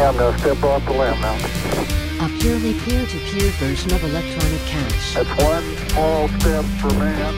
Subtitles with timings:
[0.00, 1.34] I'm going to step off the limb now.
[2.24, 5.14] A purely peer-to-peer version of electronic cash.
[5.14, 7.34] That's one small step for man.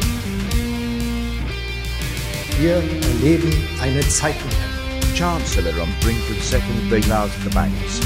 [2.60, 3.50] Wir erleben
[3.81, 4.56] eine Zeitenwende.
[5.14, 7.99] Chancellor on brink of second bailout banks.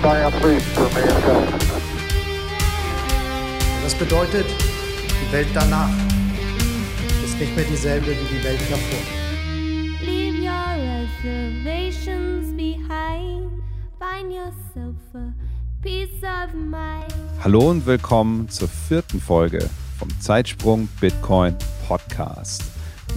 [0.00, 1.52] For mankind.
[3.82, 5.90] Das bedeutet, die Welt danach
[7.24, 9.18] ist nicht mehr dieselbe wie die Welt davor.
[17.42, 21.56] Hallo und willkommen zur vierten Folge vom Zeitsprung Bitcoin
[21.88, 22.62] Podcast.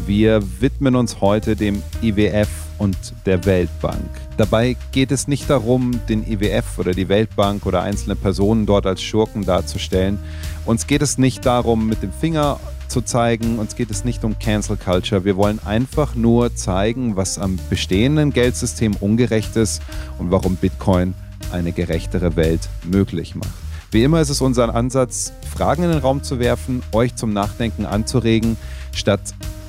[0.07, 2.49] Wir widmen uns heute dem IWF
[2.79, 4.09] und der Weltbank.
[4.37, 9.03] Dabei geht es nicht darum, den IWF oder die Weltbank oder einzelne Personen dort als
[9.03, 10.17] Schurken darzustellen.
[10.65, 12.59] Uns geht es nicht darum, mit dem Finger
[12.91, 13.57] zu zeigen.
[13.57, 15.23] Uns geht es nicht um Cancel Culture.
[15.23, 19.81] Wir wollen einfach nur zeigen, was am bestehenden Geldsystem ungerecht ist
[20.19, 21.13] und warum Bitcoin
[21.51, 23.49] eine gerechtere Welt möglich macht.
[23.91, 27.85] Wie immer ist es unser Ansatz, Fragen in den Raum zu werfen, euch zum Nachdenken
[27.85, 28.57] anzuregen,
[28.93, 29.21] statt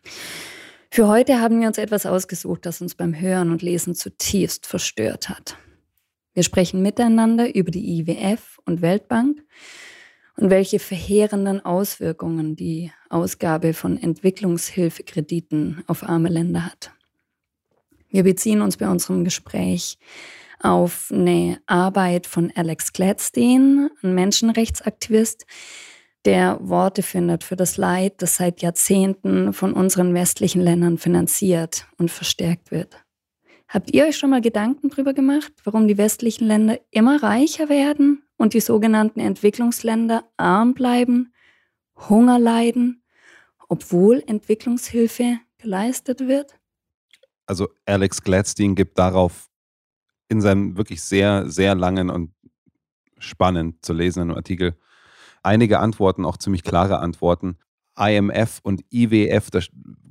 [0.91, 5.27] Für heute haben wir uns etwas ausgesucht, das uns beim Hören und Lesen zutiefst verstört
[5.27, 5.57] hat.
[6.35, 9.43] Wir sprechen miteinander über die IWF und Weltbank
[10.37, 16.91] und welche verheerenden Auswirkungen die Ausgabe von Entwicklungshilfekrediten auf arme Länder hat.
[18.09, 19.97] Wir beziehen uns bei unserem Gespräch
[20.61, 25.45] auf eine Arbeit von Alex Gladstein, ein Menschenrechtsaktivist,
[26.25, 32.11] der Worte findet für das Leid, das seit Jahrzehnten von unseren westlichen Ländern finanziert und
[32.11, 33.03] verstärkt wird.
[33.69, 38.23] Habt ihr euch schon mal Gedanken darüber gemacht, warum die westlichen Länder immer reicher werden
[38.35, 41.33] und die sogenannten Entwicklungsländer arm bleiben,
[42.09, 43.03] Hunger leiden,
[43.67, 46.59] obwohl Entwicklungshilfe geleistet wird?
[47.45, 49.48] Also Alex Gladstein gibt darauf
[50.29, 52.31] in seinem wirklich sehr, sehr langen und
[53.17, 54.77] spannend zu lesenden Artikel
[55.43, 57.57] einige Antworten, auch ziemlich klare Antworten.
[57.97, 59.59] IMF und IWF, da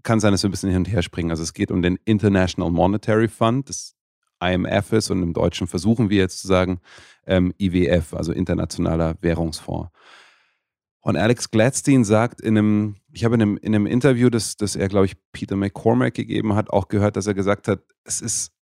[0.03, 1.31] kann sein, dass wir ein bisschen hin und her springen.
[1.31, 3.95] Also es geht um den International Monetary Fund, das
[4.43, 6.81] IMF ist und im Deutschen versuchen wir jetzt zu sagen
[7.27, 9.91] ähm, IWF, also Internationaler Währungsfonds.
[11.01, 14.77] Und Alex Gladstein sagt in einem, ich habe in einem, in einem Interview, das, das
[14.77, 18.53] er, glaube ich, Peter McCormack gegeben hat, auch gehört, dass er gesagt hat, es ist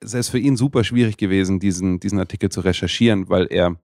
[0.00, 3.76] es ist für ihn super schwierig gewesen, diesen, diesen Artikel zu recherchieren, weil er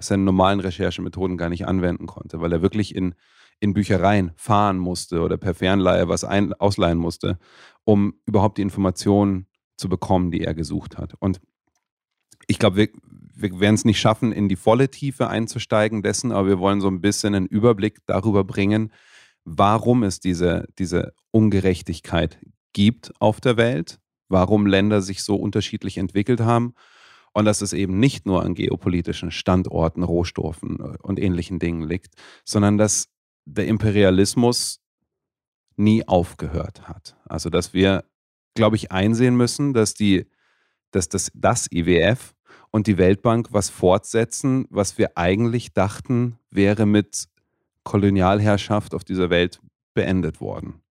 [0.00, 3.14] seine normalen Recherchemethoden gar nicht anwenden konnte, weil er wirklich in,
[3.60, 7.38] in Büchereien fahren musste oder per Fernleihe was ein, ausleihen musste,
[7.84, 11.14] um überhaupt die Informationen zu bekommen, die er gesucht hat.
[11.18, 11.40] Und
[12.46, 12.88] ich glaube, wir,
[13.34, 16.88] wir werden es nicht schaffen, in die volle Tiefe einzusteigen dessen, aber wir wollen so
[16.88, 18.92] ein bisschen einen Überblick darüber bringen,
[19.44, 22.38] warum es diese, diese Ungerechtigkeit
[22.72, 26.74] gibt auf der Welt warum Länder sich so unterschiedlich entwickelt haben
[27.32, 32.14] und dass es eben nicht nur an geopolitischen Standorten, Rohstoffen äh, und ähnlichen Dingen liegt,
[32.44, 33.08] sondern dass
[33.44, 34.80] der Imperialismus
[35.76, 37.16] nie aufgehört hat.
[37.24, 38.04] Also dass wir,
[38.54, 40.26] glaube ich, einsehen müssen, dass die,
[40.90, 42.34] dass das, das IWF
[42.70, 47.28] und die Weltbank was fortsetzen, was wir eigentlich dachten, wäre mit
[47.84, 49.60] Kolonialherrschaft auf dieser Welt
[49.94, 50.82] beendet worden.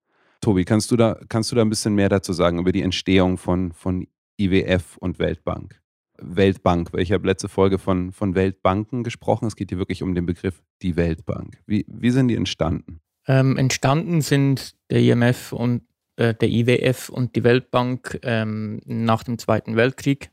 [0.47, 3.37] Tobi, kannst du da, kannst du da ein bisschen mehr dazu sagen über die Entstehung
[3.37, 4.07] von, von
[4.39, 5.81] IWF und Weltbank?
[6.19, 9.45] Weltbank, weil ich habe letzte Folge von, von Weltbanken gesprochen.
[9.45, 11.57] Es geht hier wirklich um den Begriff die Weltbank.
[11.65, 13.01] Wie, wie sind die entstanden?
[13.27, 15.81] Ähm, entstanden sind der IMF und
[16.15, 20.31] äh, der IWF und die Weltbank ähm, nach dem Zweiten Weltkrieg.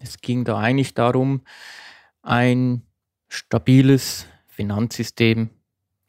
[0.00, 1.40] Es ging da eigentlich darum,
[2.20, 2.82] ein
[3.28, 5.48] stabiles Finanzsystem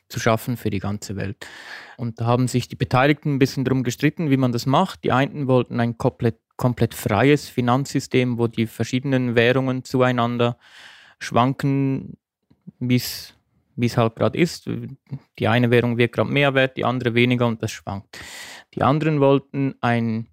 [0.09, 1.47] zu schaffen für die ganze Welt.
[1.97, 5.03] Und da haben sich die Beteiligten ein bisschen darum gestritten, wie man das macht.
[5.03, 10.57] Die einen wollten ein komplett, komplett freies Finanzsystem, wo die verschiedenen Währungen zueinander
[11.19, 12.17] schwanken,
[12.79, 13.33] wie es
[13.95, 14.69] halt gerade ist.
[15.37, 18.19] Die eine Währung wird gerade mehr wert, die andere weniger und das schwankt.
[18.73, 20.27] Die anderen wollten ein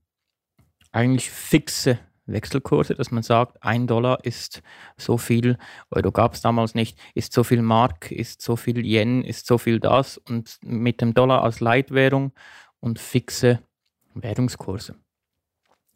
[0.93, 4.63] eigentlich fixe Wechselkurse, dass man sagt, ein Dollar ist
[4.97, 5.59] so viel,
[5.91, 9.59] Euro gab es damals nicht, ist so viel Mark, ist so viel Yen, ist so
[9.59, 12.33] viel das und mit dem Dollar als Leitwährung
[12.81, 13.61] und fixe
[14.15, 14.97] Währungskurse.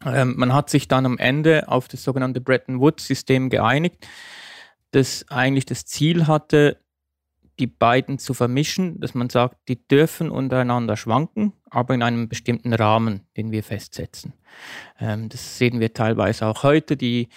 [0.05, 4.07] Ähm, man hat sich dann am Ende auf das sogenannte Bretton Woods-System geeinigt,
[4.91, 6.77] das eigentlich das Ziel hatte,
[7.59, 12.73] die beiden zu vermischen, dass man sagt, die dürfen untereinander schwanken, aber in einem bestimmten
[12.73, 14.33] Rahmen, den wir festsetzen.
[14.99, 16.97] Ähm, das sehen wir teilweise auch heute.
[16.97, 17.29] Die,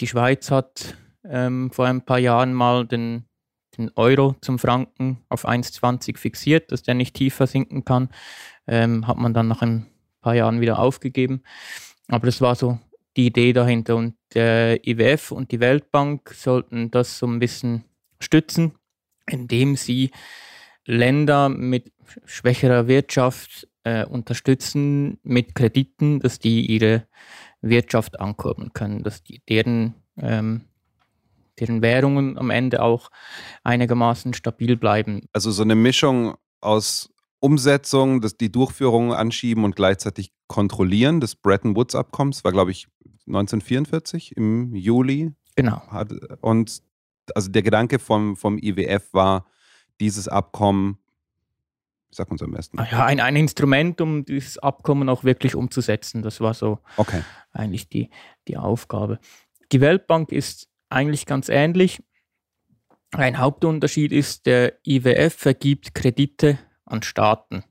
[0.00, 3.26] die Schweiz hat ähm, vor ein paar Jahren mal den,
[3.78, 8.08] den Euro zum Franken auf 1,20 fixiert, dass der nicht tiefer sinken kann.
[8.66, 9.86] Ähm, hat man dann nach ein
[10.20, 11.42] paar Jahren wieder aufgegeben.
[12.08, 12.78] Aber das war so
[13.16, 13.96] die Idee dahinter.
[13.96, 17.84] Und der IWF und die Weltbank sollten das so ein bisschen
[18.20, 18.72] stützen
[19.30, 20.10] indem sie
[20.86, 21.92] Länder mit
[22.24, 27.06] schwächerer Wirtschaft äh, unterstützen mit Krediten, dass die ihre
[27.62, 30.62] Wirtschaft ankurbeln können, dass die, deren, ähm,
[31.58, 33.10] deren Währungen am Ende auch
[33.64, 35.26] einigermaßen stabil bleiben.
[35.32, 37.10] Also so eine Mischung aus
[37.40, 42.86] Umsetzung, dass die Durchführung anschieben und gleichzeitig kontrollieren des Bretton Woods Abkommens war, glaube ich,
[43.26, 45.32] 1944 im Juli.
[45.56, 45.82] Genau.
[46.40, 46.82] Und
[47.34, 49.46] also der Gedanke vom, vom IWF war,
[50.00, 50.98] dieses Abkommen,
[52.16, 52.78] man es am besten?
[52.78, 56.22] Ah ja, ein, ein Instrument, um dieses Abkommen auch wirklich umzusetzen.
[56.22, 57.22] Das war so okay.
[57.52, 58.10] eigentlich die,
[58.48, 59.18] die Aufgabe.
[59.72, 62.02] Die Weltbank ist eigentlich ganz ähnlich.
[63.12, 67.64] Ein Hauptunterschied ist, der IWF vergibt Kredite an Staaten.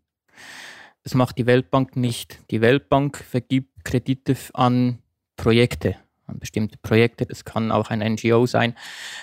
[1.04, 2.40] Das macht die Weltbank nicht.
[2.52, 5.00] Die Weltbank vergibt Kredite an
[5.38, 5.96] Projekte,
[6.30, 7.26] an bestimmte Projekte.
[7.26, 8.76] Das kann auch ein NGO sein,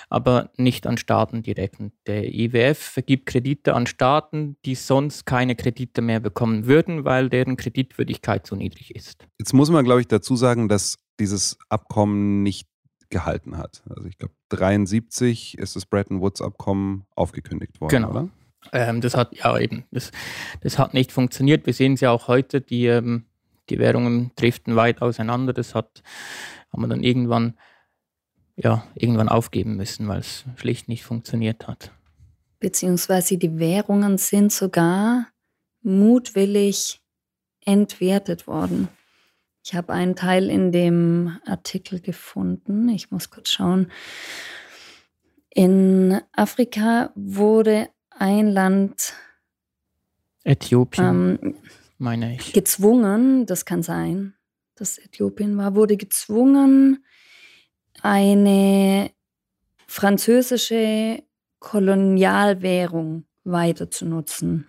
[0.09, 1.79] aber nicht an Staaten direkt.
[1.79, 7.29] Und der IWF vergibt Kredite an Staaten, die sonst keine Kredite mehr bekommen würden, weil
[7.29, 9.25] deren Kreditwürdigkeit zu niedrig ist.
[9.39, 12.67] Jetzt muss man, glaube ich, dazu sagen, dass dieses Abkommen nicht
[13.09, 13.83] gehalten hat.
[13.89, 18.09] Also ich glaube, 73 ist das Bretton Woods Abkommen aufgekündigt worden, genau.
[18.09, 18.29] oder?
[18.73, 20.11] Ähm, das hat ja eben, das,
[20.61, 21.65] das hat nicht funktioniert.
[21.65, 23.25] Wir sehen es ja auch heute, die, ähm,
[23.69, 25.53] die Währungen driften weit auseinander.
[25.53, 26.03] Das hat
[26.71, 27.57] haben wir dann irgendwann,
[28.55, 31.91] ja, irgendwann aufgeben müssen, weil es schlicht nicht funktioniert hat.
[32.59, 35.27] Beziehungsweise die Währungen sind sogar
[35.81, 37.01] mutwillig
[37.65, 38.87] entwertet worden.
[39.63, 42.87] Ich habe einen Teil in dem Artikel gefunden.
[42.89, 43.91] Ich muss kurz schauen.
[45.49, 49.13] In Afrika wurde ein Land
[50.45, 51.55] Äthiopien, ähm,
[51.97, 52.53] meine ich.
[52.53, 54.33] Gezwungen, das kann sein,
[54.77, 57.03] das Äthiopien war, wurde gezwungen,
[58.01, 59.11] eine
[59.87, 61.23] französische
[61.59, 64.67] Kolonialwährung weiter zu nutzen.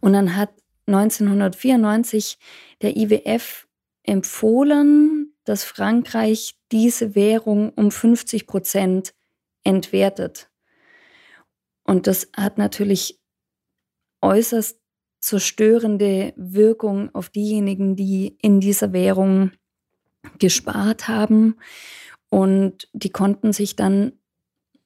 [0.00, 0.50] Und dann hat
[0.86, 2.38] 1994
[2.82, 3.66] der IWF
[4.02, 9.14] empfohlen, dass Frankreich diese Währung um 50 Prozent
[9.62, 10.50] entwertet.
[11.84, 13.20] Und das hat natürlich
[14.20, 14.78] äußerst
[15.24, 19.52] zerstörende Wirkung auf diejenigen, die in dieser Währung
[20.38, 21.56] gespart haben
[22.28, 24.12] und die konnten sich dann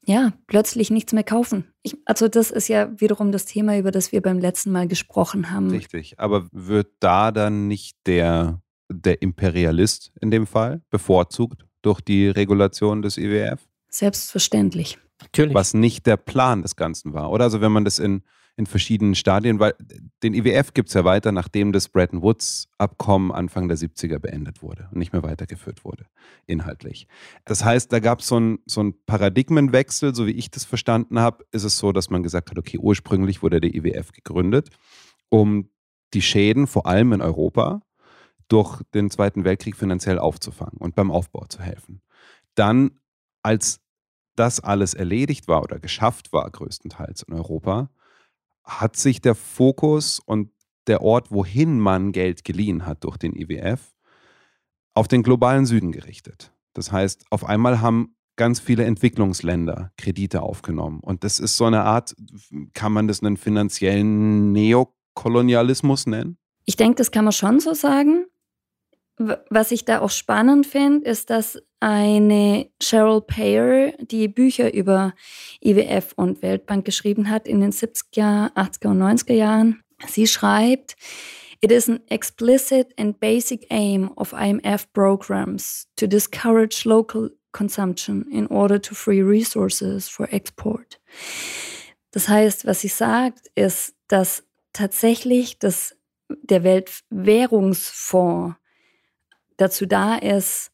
[0.07, 1.64] ja plötzlich nichts mehr kaufen.
[1.83, 5.50] Ich, also das ist ja wiederum das Thema, über das wir beim letzten Mal gesprochen
[5.50, 5.71] haben.
[5.71, 12.28] Richtig, aber wird da dann nicht der, der Imperialist in dem Fall bevorzugt durch die
[12.28, 13.66] Regulation des IWF?
[13.88, 14.99] Selbstverständlich.
[15.21, 15.54] Natürlich.
[15.54, 17.45] Was nicht der Plan des Ganzen war, oder?
[17.45, 18.23] Also wenn man das in
[18.58, 19.74] in verschiedenen Stadien, weil
[20.24, 24.88] den IWF gibt es ja weiter, nachdem das Bretton Woods-Abkommen Anfang der 70er beendet wurde
[24.90, 26.06] und nicht mehr weitergeführt wurde,
[26.46, 27.06] inhaltlich.
[27.44, 31.44] Das heißt, da gab so es so einen Paradigmenwechsel, so wie ich das verstanden habe,
[31.52, 34.70] ist es so, dass man gesagt hat, okay, ursprünglich wurde der IWF gegründet,
[35.28, 35.70] um
[36.12, 37.82] die Schäden vor allem in Europa
[38.48, 42.02] durch den Zweiten Weltkrieg finanziell aufzufangen und beim Aufbau zu helfen.
[42.56, 42.98] Dann,
[43.44, 43.78] als
[44.34, 47.90] das alles erledigt war oder geschafft war, größtenteils in Europa,
[48.68, 50.50] hat sich der Fokus und
[50.87, 53.94] der Ort, wohin man Geld geliehen hat durch den IWF,
[54.94, 56.52] auf den globalen Süden gerichtet.
[56.75, 61.00] Das heißt, auf einmal haben ganz viele Entwicklungsländer Kredite aufgenommen.
[61.00, 62.14] Und das ist so eine Art,
[62.72, 66.38] kann man das einen finanziellen Neokolonialismus nennen?
[66.64, 68.26] Ich denke, das kann man schon so sagen,
[69.18, 75.12] Was ich da auch spannend finde, ist, dass eine Cheryl Payer, die Bücher über
[75.60, 80.96] IWF und Weltbank geschrieben hat in den 70er, 80er und 90er Jahren, sie schreibt,
[81.60, 88.46] It is an explicit and basic aim of IMF programs to discourage local consumption in
[88.46, 91.00] order to free resources for export.
[92.12, 95.96] Das heißt, was sie sagt, ist, dass tatsächlich das,
[96.28, 98.54] der Weltwährungsfonds
[99.58, 100.72] dazu da ist,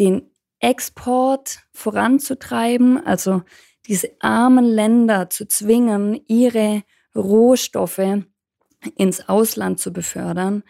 [0.00, 3.42] den Export voranzutreiben, also
[3.86, 6.82] diese armen Länder zu zwingen, ihre
[7.14, 8.24] Rohstoffe
[8.96, 10.62] ins Ausland zu befördern,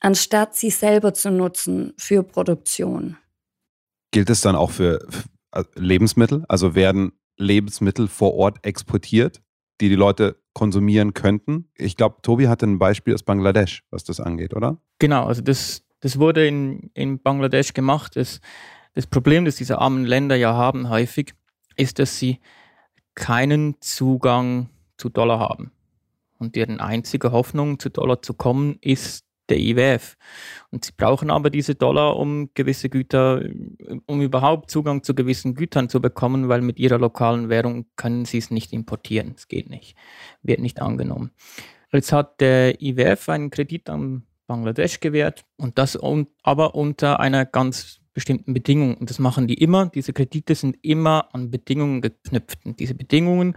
[0.00, 3.16] anstatt sie selber zu nutzen für Produktion.
[4.12, 5.28] Gilt es dann auch für f-
[5.76, 6.44] Lebensmittel?
[6.48, 9.40] Also werden Lebensmittel vor Ort exportiert,
[9.80, 11.70] die die Leute konsumieren könnten?
[11.76, 14.80] Ich glaube, Tobi hatte ein Beispiel aus Bangladesch, was das angeht, oder?
[14.98, 18.16] Genau, also das, das wurde in, in Bangladesch gemacht.
[18.16, 18.40] Das,
[18.94, 21.34] das Problem, das diese armen Länder ja haben häufig,
[21.76, 22.40] ist, dass sie
[23.14, 25.72] keinen Zugang zu Dollar haben.
[26.38, 30.16] Und deren einzige Hoffnung, zu Dollar zu kommen, ist der IWF.
[30.70, 33.42] Und sie brauchen aber diese Dollar, um gewisse Güter,
[34.06, 38.38] um überhaupt Zugang zu gewissen Gütern zu bekommen, weil mit ihrer lokalen Währung können sie
[38.38, 39.34] es nicht importieren.
[39.36, 39.96] Es geht nicht,
[40.42, 41.32] wird nicht angenommen.
[41.92, 47.46] Jetzt hat der IWF einen Kredit an Bangladesch gewährt und das un aber unter einer
[47.46, 48.96] ganz bestimmten Bedingung.
[48.96, 49.86] Und das machen die immer.
[49.86, 52.58] Diese Kredite sind immer an Bedingungen geknüpft.
[52.66, 53.56] Und diese Bedingungen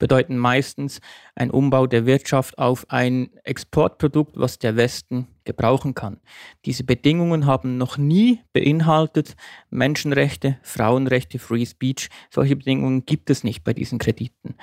[0.00, 1.00] bedeuten meistens
[1.36, 6.18] ein Umbau der Wirtschaft auf ein Exportprodukt, was der Westen gebrauchen kann.
[6.64, 9.36] Diese Bedingungen haben noch nie beinhaltet
[9.70, 12.08] Menschenrechte, Frauenrechte, Free Speech.
[12.30, 14.56] Solche Bedingungen gibt es nicht bei diesen Krediten.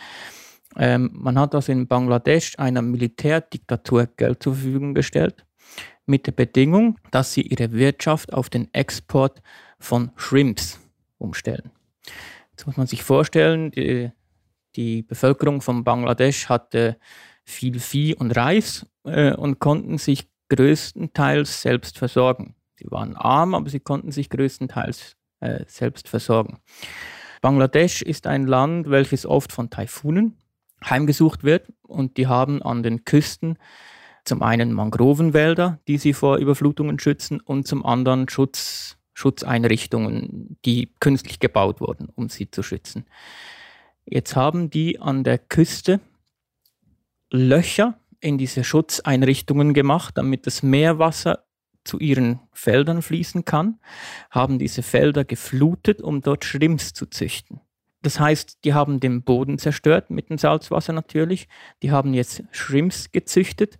[0.76, 5.46] Ähm, man hat also in Bangladesch einer Militärdiktatur Geld zur Verfügung gestellt
[6.06, 9.42] mit der Bedingung, dass sie ihre Wirtschaft auf den Export
[9.80, 10.80] von Shrimps
[11.18, 11.72] umstellen.
[12.52, 14.12] Jetzt muss man sich vorstellen, die,
[14.76, 16.98] die Bevölkerung von Bangladesch hatte
[17.44, 22.56] viel Vieh und Reis äh, und konnten sich größtenteils selbst versorgen.
[22.76, 26.60] Sie waren arm, aber sie konnten sich größtenteils äh, selbst versorgen.
[27.42, 30.38] Bangladesch ist ein Land, welches oft von Taifunen
[30.84, 33.58] heimgesucht wird und die haben an den Küsten
[34.30, 41.40] zum einen Mangrovenwälder, die sie vor Überflutungen schützen, und zum anderen Schutz, Schutzeinrichtungen, die künstlich
[41.40, 43.06] gebaut wurden, um sie zu schützen.
[44.06, 46.00] Jetzt haben die an der Küste
[47.32, 51.44] Löcher in diese Schutzeinrichtungen gemacht, damit das Meerwasser
[51.84, 53.80] zu ihren Feldern fließen kann,
[54.30, 57.62] haben diese Felder geflutet, um dort Schrimps zu züchten.
[58.02, 61.48] Das heißt, die haben den Boden zerstört mit dem Salzwasser natürlich.
[61.82, 63.78] Die haben jetzt Shrimps gezüchtet.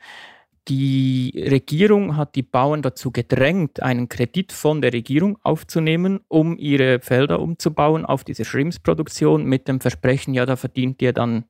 [0.70, 7.00] Die Regierung hat die Bauern dazu gedrängt, einen Kredit von der Regierung aufzunehmen, um ihre
[7.00, 11.46] Felder umzubauen auf diese Shrimps-Produktion mit dem Versprechen, ja, da verdient ihr dann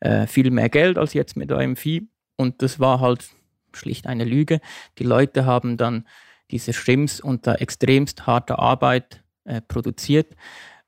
[0.00, 2.08] äh, viel mehr Geld als jetzt mit eurem Vieh.
[2.36, 3.28] Und das war halt
[3.74, 4.60] schlicht eine Lüge.
[4.98, 6.06] Die Leute haben dann
[6.50, 10.34] diese Shrimps unter extremst harter Arbeit äh, produziert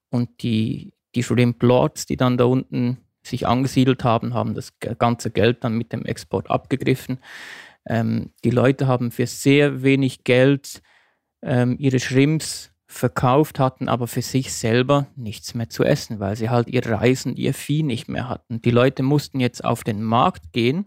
[0.09, 5.31] und die, die Shrimp Lords, die dann da unten sich angesiedelt haben, haben das ganze
[5.31, 7.19] Geld dann mit dem Export abgegriffen.
[7.87, 10.83] Ähm, die Leute haben für sehr wenig Geld
[11.43, 16.51] ähm, ihre Shrimps verkauft, hatten aber für sich selber nichts mehr zu essen, weil sie
[16.51, 18.61] halt ihr Reisen, ihr Vieh nicht mehr hatten.
[18.63, 20.87] Die Leute mussten jetzt auf den Markt gehen,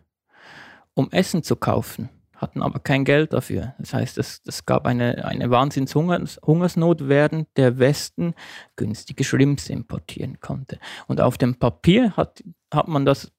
[0.93, 2.09] um Essen zu kaufen,
[2.43, 3.73] hatten aber kein Geld dafür.
[3.79, 8.35] Das heißt, es, es gab eine, eine Wahnsinnshungersnot, während der Westen
[8.75, 10.77] günstige Shrimps importieren konnte.
[11.07, 13.31] Und auf dem Papier hat, hat man das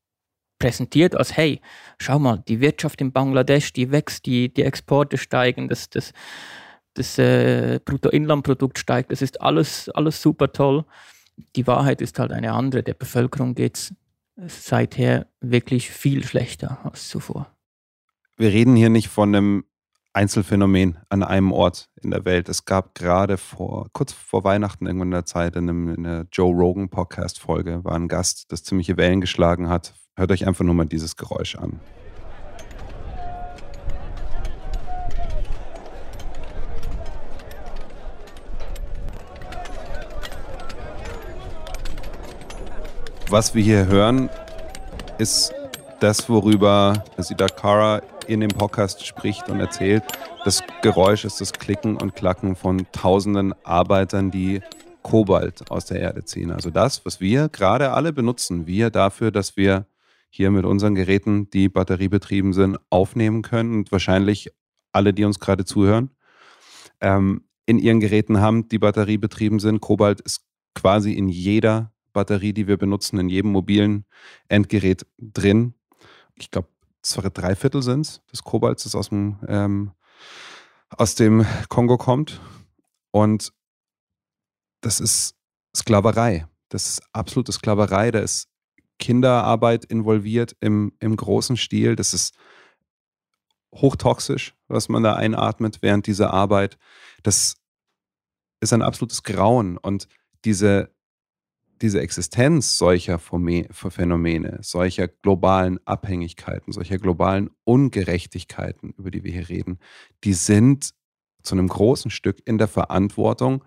[0.58, 1.60] präsentiert als, hey,
[1.98, 6.12] schau mal, die Wirtschaft in Bangladesch, die wächst, die, die Exporte steigen, das, das,
[6.94, 10.84] das äh, Bruttoinlandprodukt steigt, das ist alles, alles super toll.
[11.56, 12.82] Die Wahrheit ist halt eine andere.
[12.82, 13.94] Der Bevölkerung geht es
[14.46, 17.53] seither wirklich viel schlechter als zuvor.
[18.36, 19.64] Wir reden hier nicht von einem
[20.12, 22.48] Einzelfänomen an einem Ort in der Welt.
[22.48, 26.26] Es gab gerade vor, kurz vor Weihnachten irgendwann in der Zeit, in, einem, in einer
[26.32, 29.94] Joe Rogan Podcast-Folge, war ein Gast, das ziemliche Wellen geschlagen hat.
[30.16, 31.78] Hört euch einfach nur mal dieses Geräusch an.
[43.30, 44.28] Was wir hier hören,
[45.18, 45.54] ist
[46.04, 50.02] das, worüber Sida Kara in dem Podcast spricht und erzählt.
[50.44, 54.60] Das Geräusch ist das Klicken und Klacken von tausenden Arbeitern, die
[55.00, 56.50] Kobalt aus der Erde ziehen.
[56.50, 59.86] Also das, was wir gerade alle benutzen, wir dafür, dass wir
[60.28, 64.50] hier mit unseren Geräten, die batteriebetrieben sind, aufnehmen können und wahrscheinlich
[64.92, 66.10] alle, die uns gerade zuhören,
[67.00, 69.80] ähm, in ihren Geräten haben, die batteriebetrieben sind.
[69.80, 70.44] Kobalt ist
[70.74, 74.04] quasi in jeder Batterie, die wir benutzen, in jedem mobilen
[74.48, 75.72] Endgerät drin.
[76.36, 76.68] Ich glaube,
[77.02, 79.92] zwei, drei Viertel sind es des Kobalts, das aus dem, ähm,
[80.90, 82.40] aus dem Kongo kommt.
[83.10, 83.52] Und
[84.80, 85.36] das ist
[85.74, 86.46] Sklaverei.
[86.68, 88.10] Das ist absolute Sklaverei.
[88.10, 88.48] Da ist
[88.98, 91.96] Kinderarbeit involviert im, im großen Stil.
[91.96, 92.34] Das ist
[93.74, 96.78] hochtoxisch, was man da einatmet während dieser Arbeit.
[97.22, 97.56] Das
[98.60, 99.78] ist ein absolutes Grauen.
[99.78, 100.08] Und
[100.44, 100.93] diese,
[101.82, 109.78] diese Existenz solcher Phänomene, solcher globalen Abhängigkeiten, solcher globalen Ungerechtigkeiten, über die wir hier reden,
[110.24, 110.90] die sind
[111.42, 113.64] zu einem großen Stück in der Verantwortung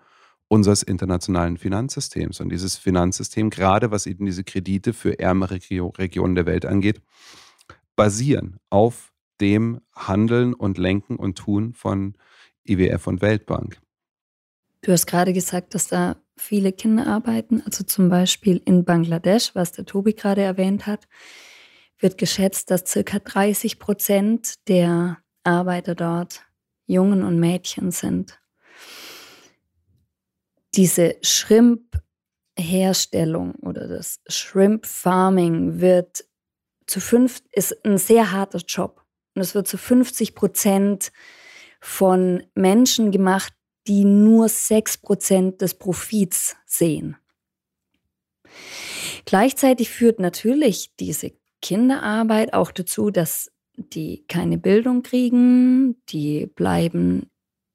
[0.47, 2.39] unseres internationalen Finanzsystems.
[2.39, 5.59] Und dieses Finanzsystem, gerade was eben diese Kredite für ärmere
[5.97, 7.01] Regionen der Welt angeht,
[7.95, 9.11] basieren auf
[9.41, 12.15] dem Handeln und Lenken und Tun von
[12.63, 13.79] IWF und Weltbank.
[14.87, 17.61] Du hast gerade gesagt, dass da viele Kinder arbeiten.
[17.65, 21.09] Also zum Beispiel in Bangladesch, was der Tobi gerade erwähnt hat,
[21.99, 26.45] wird geschätzt, dass circa 30 Prozent der Arbeiter dort
[26.85, 28.39] Jungen und Mädchen sind.
[30.73, 36.23] Diese Shrimp-Herstellung oder das Shrimp-Farming wird
[36.85, 39.03] zu fünf, ist ein sehr harter Job.
[39.35, 41.11] Und es wird zu 50 Prozent
[41.81, 43.51] von Menschen gemacht,
[43.87, 47.17] die nur 6 Prozent des Profits sehen.
[49.25, 57.29] Gleichzeitig führt natürlich diese Kinderarbeit auch dazu, dass die keine Bildung kriegen, die bleiben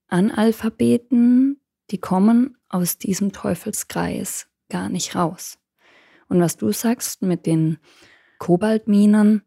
[0.09, 5.59] Analphabeten, die kommen aus diesem Teufelskreis gar nicht raus.
[6.29, 7.79] Und was du sagst mit den
[8.39, 9.43] Kobaltminen,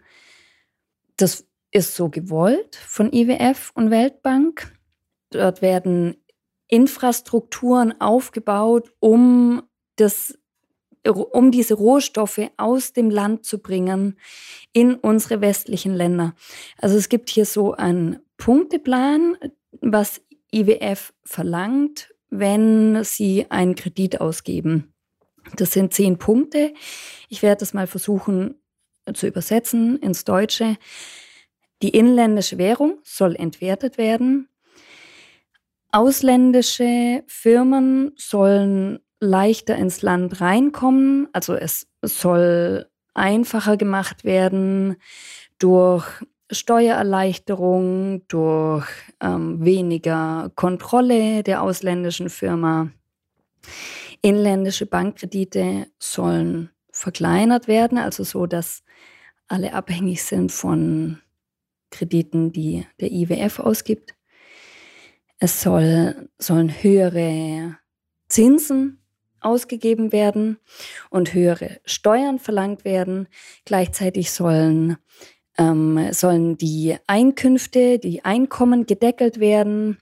[1.17, 4.71] das ist so gewollt von IWF und Weltbank.
[5.31, 6.15] Dort werden
[6.67, 9.63] Infrastrukturen aufgebaut, um,
[9.97, 10.37] das,
[11.03, 14.17] um diese Rohstoffe aus dem Land zu bringen
[14.73, 16.33] in unsere westlichen Länder.
[16.77, 19.37] Also es gibt hier so einen Punkteplan,
[19.81, 24.93] was IWF verlangt, wenn sie einen Kredit ausgeben.
[25.55, 26.73] Das sind zehn Punkte.
[27.29, 28.55] Ich werde das mal versuchen
[29.13, 30.77] zu übersetzen ins Deutsche.
[31.81, 34.49] Die inländische Währung soll entwertet werden.
[35.95, 41.29] Ausländische Firmen sollen leichter ins Land reinkommen.
[41.31, 44.97] Also es soll einfacher gemacht werden
[45.57, 46.05] durch
[46.51, 48.89] Steuererleichterung, durch
[49.21, 52.89] ähm, weniger Kontrolle der ausländischen Firma.
[54.21, 58.83] Inländische Bankkredite sollen verkleinert werden, also so, dass
[59.47, 61.21] alle abhängig sind von
[61.89, 64.13] Krediten, die der IWF ausgibt.
[65.39, 67.77] Es soll, sollen höhere
[68.29, 69.01] Zinsen
[69.41, 70.57] ausgegeben werden
[71.09, 73.27] und höhere Steuern verlangt werden.
[73.63, 74.97] Gleichzeitig sollen,
[75.57, 79.99] ähm, sollen die Einkünfte, die Einkommen gedeckelt werden.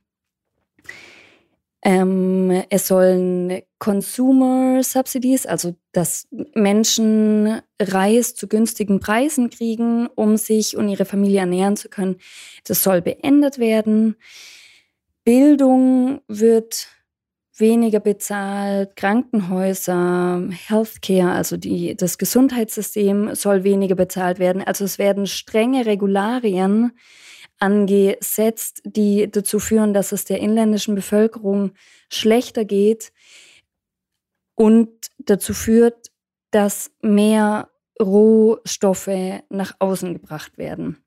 [1.85, 10.77] Ähm, es sollen Consumer Subsidies, also dass Menschen Reis zu günstigen Preisen kriegen, um sich
[10.77, 12.19] und ihre Familie ernähren zu können,
[12.63, 14.15] das soll beendet werden.
[15.23, 16.87] Bildung wird
[17.55, 24.63] weniger bezahlt, Krankenhäuser, Healthcare, also die, das Gesundheitssystem soll weniger bezahlt werden.
[24.63, 26.91] Also es werden strenge Regularien
[27.59, 31.71] angesetzt, die dazu führen, dass es der inländischen Bevölkerung
[32.09, 33.13] schlechter geht
[34.55, 36.11] und dazu führt,
[36.51, 37.69] dass mehr
[38.01, 40.97] Rohstoffe nach außen gebracht werden.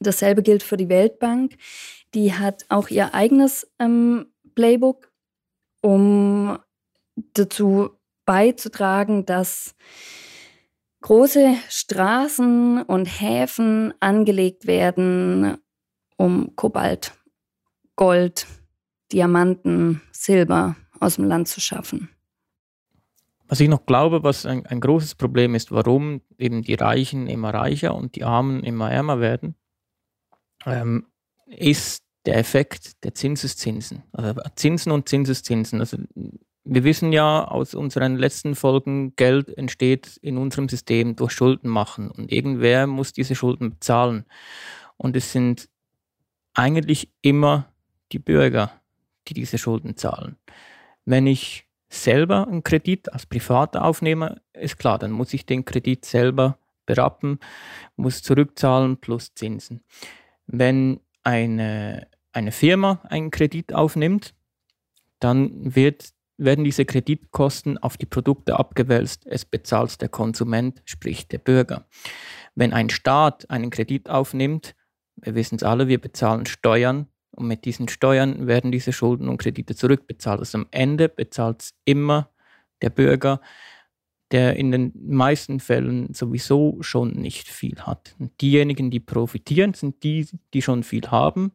[0.00, 1.56] Dasselbe gilt für die Weltbank.
[2.14, 5.12] Die hat auch ihr eigenes ähm, Playbook,
[5.82, 6.58] um
[7.34, 7.90] dazu
[8.24, 9.74] beizutragen, dass
[11.00, 15.58] große Straßen und Häfen angelegt werden,
[16.16, 17.12] um Kobalt,
[17.96, 18.46] Gold,
[19.12, 22.10] Diamanten, Silber aus dem Land zu schaffen.
[23.46, 27.54] Was ich noch glaube, was ein, ein, großes Problem ist, warum eben die Reichen immer
[27.54, 29.54] reicher und die Armen immer ärmer werden,
[30.66, 31.06] ähm,
[31.48, 34.02] ist der Effekt der Zinseszinsen.
[34.12, 35.80] Also Zinsen und Zinseszinsen.
[35.80, 35.98] Also
[36.64, 42.10] wir wissen ja aus unseren letzten Folgen, Geld entsteht in unserem System durch Schulden machen
[42.10, 44.26] und irgendwer muss diese Schulden bezahlen.
[44.98, 45.68] Und es sind
[46.52, 47.72] eigentlich immer
[48.12, 48.72] die Bürger,
[49.28, 50.36] die diese Schulden zahlen.
[51.04, 56.04] Wenn ich selber einen Kredit als Privater aufnehme, ist klar, dann muss ich den Kredit
[56.04, 57.38] selber berappen,
[57.96, 59.82] muss zurückzahlen plus Zinsen.
[60.46, 64.34] Wenn eine, eine Firma einen Kredit aufnimmt,
[65.20, 69.26] dann wird, werden diese Kreditkosten auf die Produkte abgewälzt.
[69.26, 71.86] Es bezahlt der Konsument, sprich der Bürger.
[72.54, 74.74] Wenn ein Staat einen Kredit aufnimmt,
[75.16, 79.36] wir wissen es alle, wir bezahlen Steuern und mit diesen Steuern werden diese Schulden und
[79.36, 80.40] Kredite zurückbezahlt.
[80.40, 82.30] Also am Ende bezahlt es immer
[82.80, 83.42] der Bürger,
[84.30, 88.14] der in den meisten Fällen sowieso schon nicht viel hat.
[88.18, 91.52] Und diejenigen, die profitieren, sind die, die schon viel haben.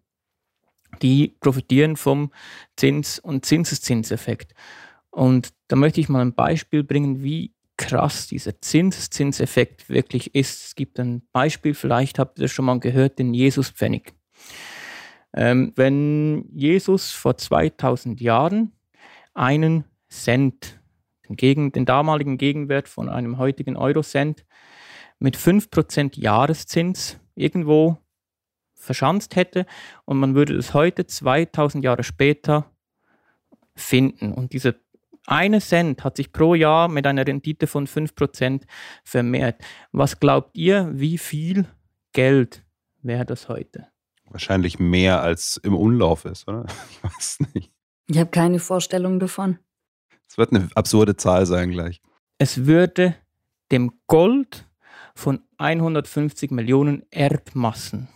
[1.01, 2.31] Die profitieren vom
[2.75, 4.53] Zins- und Zinseszinseffekt.
[5.11, 10.65] Und da möchte ich mal ein Beispiel bringen, wie krass dieser Zinseszinseffekt wirklich ist.
[10.67, 14.13] Es gibt ein Beispiel, vielleicht habt ihr das schon mal gehört, den Jesuspfennig.
[15.35, 18.71] Ähm, wenn Jesus vor 2000 Jahren
[19.33, 20.79] einen Cent,
[21.35, 24.45] Gegen, den damaligen Gegenwert von einem heutigen Eurocent,
[25.19, 27.97] mit 5% Jahreszins irgendwo
[28.73, 29.65] verschanzt hätte
[30.05, 32.69] und man würde es heute 2000 Jahre später
[33.75, 34.33] finden.
[34.33, 34.75] Und dieser
[35.25, 38.63] eine Cent hat sich pro Jahr mit einer Rendite von 5%
[39.03, 39.61] vermehrt.
[39.91, 41.65] Was glaubt ihr, wie viel
[42.11, 42.65] Geld
[43.01, 43.87] wäre das heute?
[44.29, 46.65] Wahrscheinlich mehr als im Umlauf ist, oder?
[46.91, 47.71] Ich weiß nicht.
[48.07, 49.59] Ich habe keine Vorstellung davon.
[50.33, 52.01] Es wird eine absurde Zahl sein gleich.
[52.39, 53.13] Es würde
[53.71, 54.67] dem Gold
[55.13, 58.09] von 150 Millionen Erdmassen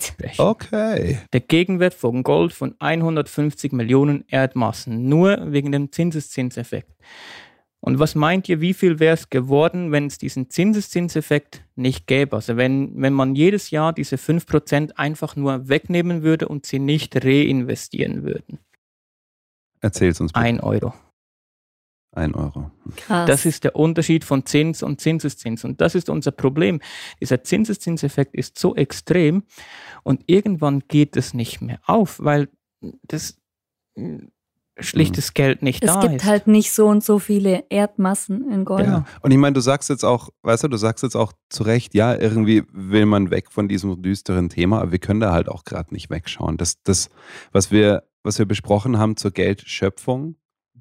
[0.00, 0.40] sprechen.
[0.40, 1.18] Okay.
[1.34, 6.96] Der Gegenwert von Gold von 150 Millionen Erdmassen, nur wegen dem Zinseszinseffekt.
[7.80, 12.34] Und was meint ihr, wie viel wäre es geworden, wenn es diesen Zinseszinseffekt nicht gäbe?
[12.34, 17.14] Also wenn, wenn man jedes Jahr diese 5% einfach nur wegnehmen würde und sie nicht
[17.22, 18.58] reinvestieren würden?
[19.82, 20.46] Erzähl's uns bitte.
[20.46, 20.94] Ein Euro.
[22.14, 22.70] Ein Euro.
[22.96, 23.26] Krass.
[23.26, 25.64] Das ist der Unterschied von Zins und Zinseszins.
[25.64, 26.80] Und das ist unser Problem.
[27.20, 29.44] Dieser Zinseszinseffekt ist so extrem
[30.02, 32.50] und irgendwann geht es nicht mehr auf, weil
[33.02, 33.40] das
[33.94, 34.18] äh,
[34.78, 36.24] schlichtes Geld nicht es da gibt ist.
[36.24, 38.84] halt nicht so und so viele Erdmassen in Gold.
[38.84, 39.04] Genau.
[39.22, 41.94] Und ich meine, du sagst jetzt auch, weißt du, du sagst jetzt auch zu Recht,
[41.94, 45.64] ja, irgendwie will man weg von diesem düsteren Thema, aber wir können da halt auch
[45.64, 46.58] gerade nicht wegschauen.
[46.58, 47.08] Das, das,
[47.52, 50.36] was wir, was wir besprochen haben zur Geldschöpfung,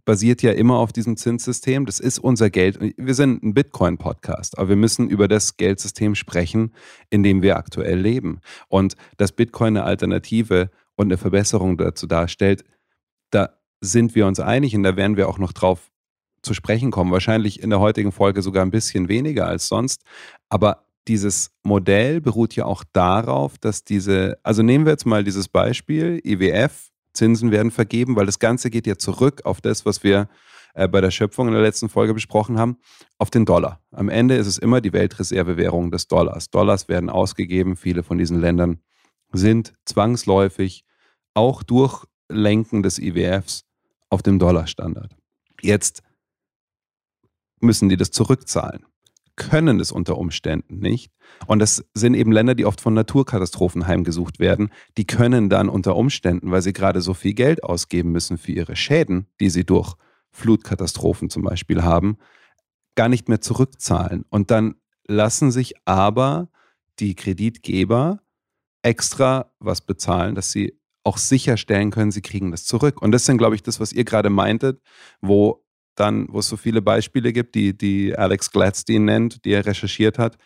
[0.05, 1.85] basiert ja immer auf diesem Zinssystem.
[1.85, 2.79] Das ist unser Geld.
[2.97, 6.73] Wir sind ein Bitcoin-Podcast, aber wir müssen über das Geldsystem sprechen,
[7.09, 8.39] in dem wir aktuell leben.
[8.67, 12.63] Und dass Bitcoin eine Alternative und eine Verbesserung dazu darstellt,
[13.31, 15.91] da sind wir uns einig und da werden wir auch noch drauf
[16.41, 17.11] zu sprechen kommen.
[17.11, 20.03] Wahrscheinlich in der heutigen Folge sogar ein bisschen weniger als sonst.
[20.49, 25.47] Aber dieses Modell beruht ja auch darauf, dass diese, also nehmen wir jetzt mal dieses
[25.47, 30.29] Beispiel, IWF, Zinsen werden vergeben, weil das Ganze geht ja zurück auf das, was wir
[30.73, 32.77] äh, bei der Schöpfung in der letzten Folge besprochen haben,
[33.17, 33.81] auf den Dollar.
[33.91, 36.49] Am Ende ist es immer die Weltreservewährung des Dollars.
[36.49, 37.75] Dollars werden ausgegeben.
[37.75, 38.79] Viele von diesen Ländern
[39.33, 40.85] sind zwangsläufig
[41.33, 43.65] auch durch Lenken des IWFs
[44.09, 45.15] auf dem Dollarstandard.
[45.61, 46.01] Jetzt
[47.59, 48.85] müssen die das zurückzahlen,
[49.49, 51.11] können es unter Umständen nicht.
[51.47, 54.69] Und das sind eben Länder, die oft von Naturkatastrophen heimgesucht werden.
[54.97, 58.75] Die können dann unter Umständen, weil sie gerade so viel Geld ausgeben müssen für ihre
[58.75, 59.95] Schäden, die sie durch
[60.29, 62.17] Flutkatastrophen zum Beispiel haben,
[62.95, 64.25] gar nicht mehr zurückzahlen.
[64.29, 64.75] Und dann
[65.07, 66.49] lassen sich aber
[66.99, 68.19] die Kreditgeber
[68.83, 73.01] extra was bezahlen, dass sie auch sicherstellen können, sie kriegen das zurück.
[73.01, 74.81] Und das sind, glaube ich, das, was ihr gerade meintet,
[75.19, 79.65] wo dann, wo es so viele Beispiele gibt, die, die Alex Gladstein nennt, die er
[79.65, 80.37] recherchiert hat,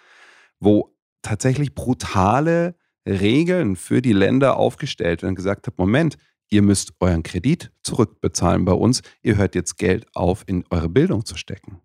[0.59, 2.75] wo tatsächlich brutale
[3.07, 6.17] Regeln für die Länder aufgestellt werden und gesagt hat, Moment,
[6.49, 11.25] ihr müsst euren Kredit zurückbezahlen bei uns, ihr hört jetzt Geld auf, in eure Bildung
[11.25, 11.81] zu stecken.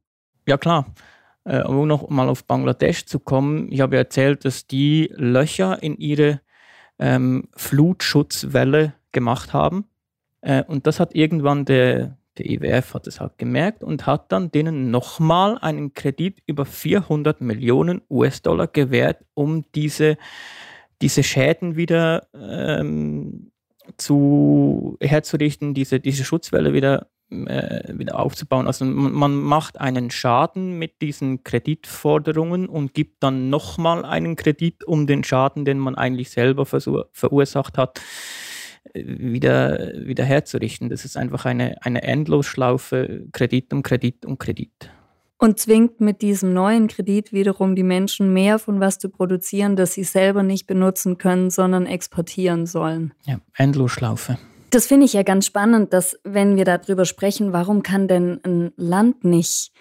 [0.46, 0.86] Ja, klar.
[1.44, 5.96] Äh, um noch mal auf Bangladesch zu kommen, ich habe erzählt, dass die Löcher in
[5.96, 6.40] ihre
[6.98, 9.86] ähm, Flutschutzwelle gemacht haben.
[10.42, 14.50] Äh, und das hat irgendwann der, der IWF hat es halt gemerkt und hat dann
[14.50, 20.16] denen nochmal einen Kredit über 400 Millionen US-Dollar gewährt, um diese,
[21.02, 23.50] diese Schäden wieder ähm,
[23.96, 28.66] zu, herzurichten, diese, diese Schutzwelle wieder, äh, wieder aufzubauen.
[28.66, 35.06] Also man, macht einen Schaden mit diesen Kreditforderungen und gibt dann nochmal einen Kredit, um
[35.06, 38.00] den Schaden, den man eigentlich selber verursacht hat,
[38.94, 40.88] wieder, wieder herzurichten.
[40.88, 44.90] Das ist einfach eine, eine Endlosschlaufe, Kredit um Kredit um Kredit.
[45.38, 49.94] Und zwingt mit diesem neuen Kredit wiederum die Menschen mehr von was zu produzieren, das
[49.94, 53.14] sie selber nicht benutzen können, sondern exportieren sollen.
[53.24, 54.38] Ja, Endlosschlaufe.
[54.68, 58.72] Das finde ich ja ganz spannend, dass wenn wir darüber sprechen, warum kann denn ein
[58.76, 59.72] Land nicht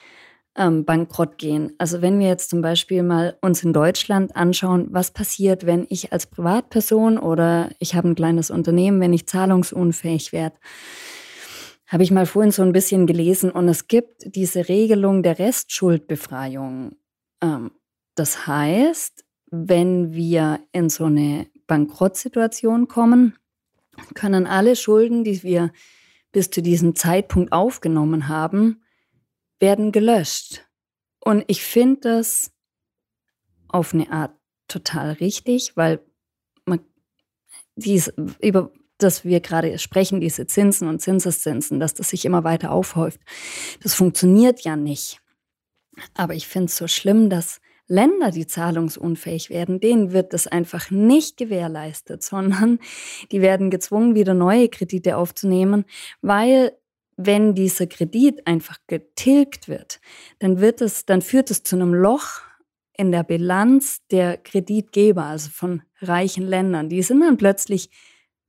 [0.55, 1.73] ähm, bankrott gehen.
[1.77, 6.11] Also wenn wir jetzt zum Beispiel mal uns in Deutschland anschauen, was passiert, wenn ich
[6.11, 10.57] als Privatperson oder ich habe ein kleines Unternehmen, wenn ich zahlungsunfähig werde,
[11.87, 16.95] habe ich mal vorhin so ein bisschen gelesen und es gibt diese Regelung der Restschuldbefreiung.
[17.41, 17.71] Ähm,
[18.15, 23.35] das heißt, wenn wir in so eine Bankrottsituation kommen,
[24.13, 25.71] können alle Schulden, die wir
[26.31, 28.83] bis zu diesem Zeitpunkt aufgenommen haben,
[29.59, 30.65] werden gelöscht.
[31.19, 32.51] Und ich finde das
[33.67, 34.35] auf eine Art
[34.67, 35.99] total richtig, weil
[36.65, 36.79] man
[37.75, 42.71] dies, über das wir gerade sprechen, diese Zinsen und Zinseszinsen, dass das sich immer weiter
[42.71, 43.19] aufhäuft,
[43.81, 45.21] das funktioniert ja nicht.
[46.13, 50.91] Aber ich finde es so schlimm, dass Länder, die zahlungsunfähig werden, denen wird das einfach
[50.91, 52.79] nicht gewährleistet, sondern
[53.31, 55.85] die werden gezwungen, wieder neue Kredite aufzunehmen,
[56.21, 56.73] weil
[57.21, 59.99] wenn dieser Kredit einfach getilgt wird,
[60.39, 62.39] dann wird es, dann führt es zu einem Loch
[62.95, 66.87] in der Bilanz der Kreditgeber, also von reichen Ländern.
[66.87, 67.89] Die sind dann plötzlich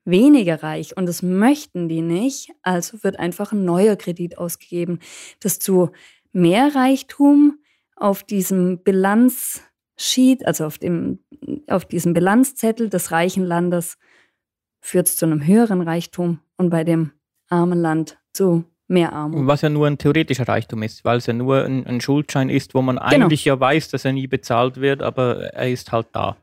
[0.05, 5.01] weniger reich und das möchten die nicht, also wird einfach ein neuer Kredit ausgegeben,
[5.41, 5.91] das zu
[6.33, 7.59] mehr Reichtum
[7.97, 11.19] auf diesem Bilanzsheet, also auf, dem,
[11.67, 13.99] auf diesem Bilanzzettel des reichen Landes,
[14.81, 17.11] führt es zu einem höheren Reichtum und bei dem
[17.51, 19.47] armen Land zu mehr Armut.
[19.47, 22.75] Was ja nur ein theoretischer Reichtum ist, weil es ja nur ein, ein Schuldschein ist,
[22.75, 23.07] wo man genau.
[23.07, 26.37] eigentlich ja weiß, dass er nie bezahlt wird, aber er ist halt da.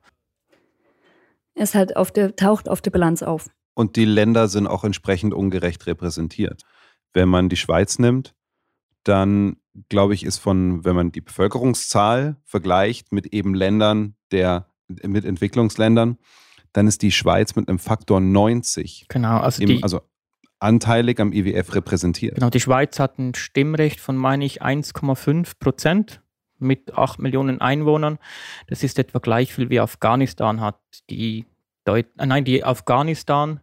[1.56, 3.50] Er ist halt auf der, taucht auf der Bilanz auf.
[3.74, 6.63] Und die Länder sind auch entsprechend ungerecht repräsentiert.
[7.13, 8.34] Wenn man die Schweiz nimmt,
[9.04, 9.58] dann
[9.89, 16.17] glaube ich, ist von, wenn man die Bevölkerungszahl vergleicht mit eben Ländern der, mit Entwicklungsländern,
[16.74, 19.08] dann ist die Schweiz mit einem Faktor 90.
[19.10, 20.02] Genau, also, im, also
[20.60, 22.36] anteilig am IWF repräsentiert.
[22.36, 26.22] Genau, die Schweiz hat ein Stimmrecht von, meine ich, 1,5 Prozent
[26.60, 28.17] mit 8 Millionen Einwohnern.
[28.67, 30.80] Das ist etwa gleich viel wie Afghanistan hat.
[31.10, 31.46] Die
[31.86, 33.62] Deut äh, nein, die Afghanistan,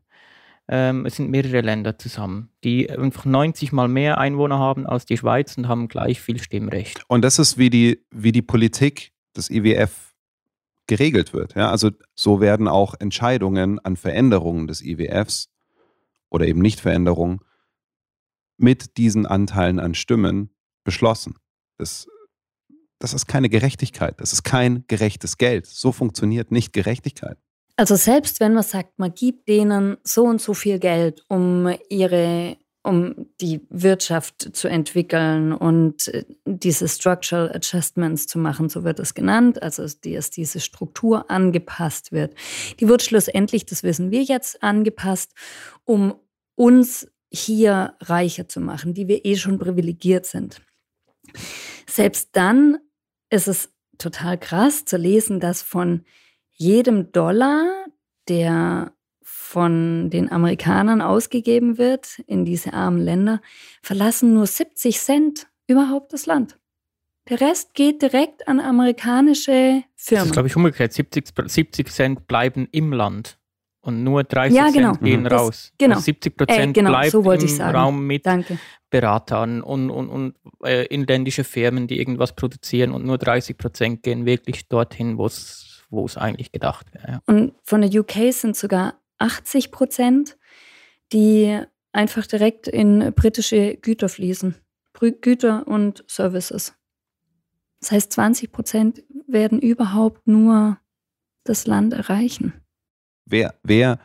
[0.69, 5.19] ähm, es sind mehrere Länder zusammen, die einfach 90 mal mehr Einwohner haben als die
[5.19, 7.03] Schweiz und haben gleich viel Stimmrecht.
[7.09, 10.15] Und das ist, wie die, wie die Politik des IWF
[10.87, 11.55] geregelt wird.
[11.55, 11.71] Ja?
[11.71, 15.51] Also so werden auch Entscheidungen an Veränderungen des IWFs
[16.35, 17.45] oder eben Nichtveränderung
[18.57, 20.51] mit diesen Anteilen an Stimmen
[20.83, 21.37] beschlossen.
[21.79, 22.09] Das,
[22.99, 24.21] das ist keine Gerechtigkeit.
[24.21, 25.67] Das ist kein gerechtes Geld.
[25.67, 27.39] So funktioniert nicht Gerechtigkeit.
[27.77, 32.57] Also selbst wenn man sagt, man gibt denen so und so viel Geld, um ihre
[32.85, 39.15] um die Wirtschaft zu entwickeln und äh, diese Structural Adjustments zu machen, so wird es
[39.15, 42.35] genannt, also dass diese Struktur angepasst wird.
[42.81, 45.33] Die wird schlussendlich, das wissen wir jetzt, angepasst,
[45.85, 46.15] um
[46.55, 50.63] uns hier reicher zu machen, die wir eh schon privilegiert sind.
[51.87, 52.79] Selbst dann
[53.31, 56.05] ist es total krass zu lesen, dass von
[56.53, 57.87] jedem Dollar,
[58.29, 63.41] der von den Amerikanern ausgegeben wird in diese armen Länder,
[63.83, 66.59] verlassen nur 70 Cent überhaupt das Land.
[67.29, 70.21] Der Rest geht direkt an amerikanische Firmen.
[70.21, 70.93] Das ist, glaube ich, umgekehrt.
[70.93, 73.39] 70, 70 Cent bleiben im Land
[73.85, 74.93] und nur 30 ja, genau.
[74.93, 75.73] Cent gehen das, raus.
[75.79, 75.97] Genau.
[75.97, 78.59] Also 70 Prozent äh, genau, bleibt so im Raum mit Danke.
[78.91, 84.25] Beratern und, und, und äh, inländische Firmen, die irgendwas produzieren und nur 30 Prozent gehen
[84.25, 87.13] wirklich dorthin, wo es eigentlich gedacht wäre.
[87.13, 87.23] Ja.
[87.27, 90.39] Und von der UK sind sogar 80 Prozent,
[91.13, 91.61] die
[91.93, 94.55] einfach direkt in britische Güter fließen.
[95.21, 96.75] Güter und Services.
[97.81, 100.79] Das heißt, 20 Prozent werden überhaupt nur
[101.45, 102.64] das Land erreichen.
[103.27, 103.99] Wer, wer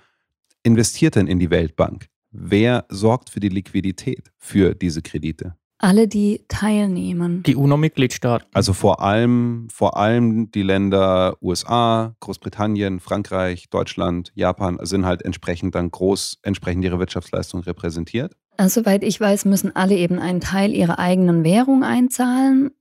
[0.63, 2.07] investiert denn in die Weltbank?
[2.31, 5.55] Wer sorgt für die Liquidität für diese Kredite?
[5.81, 7.41] Alle, die teilnehmen.
[7.43, 8.45] Die UNO-Mitgliedstaaten.
[8.53, 15.75] Also vor allem, vor allem die Länder USA, Großbritannien, Frankreich, Deutschland, Japan sind halt entsprechend
[15.75, 18.35] dann groß, entsprechend ihre Wirtschaftsleistung repräsentiert.
[18.57, 22.71] Also, soweit ich weiß, müssen alle eben einen Teil ihrer eigenen Währung einzahlen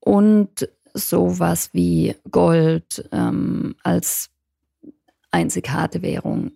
[0.00, 4.30] und sowas wie Gold ähm, als
[5.30, 6.52] einzig harte Währung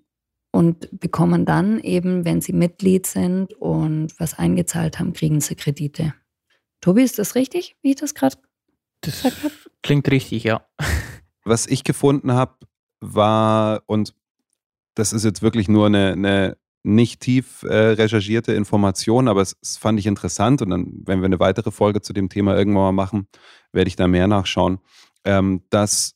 [0.53, 6.15] und bekommen dann eben, wenn sie Mitglied sind und was eingezahlt haben, kriegen sie Kredite.
[6.81, 8.37] Tobi, ist das richtig, wie ich das gerade
[9.01, 9.55] gesagt habe?
[9.83, 10.67] Klingt richtig, ja.
[11.47, 12.57] Was ich gefunden habe,
[13.01, 14.15] war, und
[14.95, 19.77] das ist jetzt wirklich nur eine, eine nicht tief äh, recherchierte Information, aber es, es,
[19.77, 22.93] fand ich interessant und dann, wenn wir eine weitere Folge zu dem Thema irgendwann mal
[22.93, 23.29] machen,
[23.73, 24.79] werde ich da mehr nachschauen,
[25.25, 26.15] ähm, dass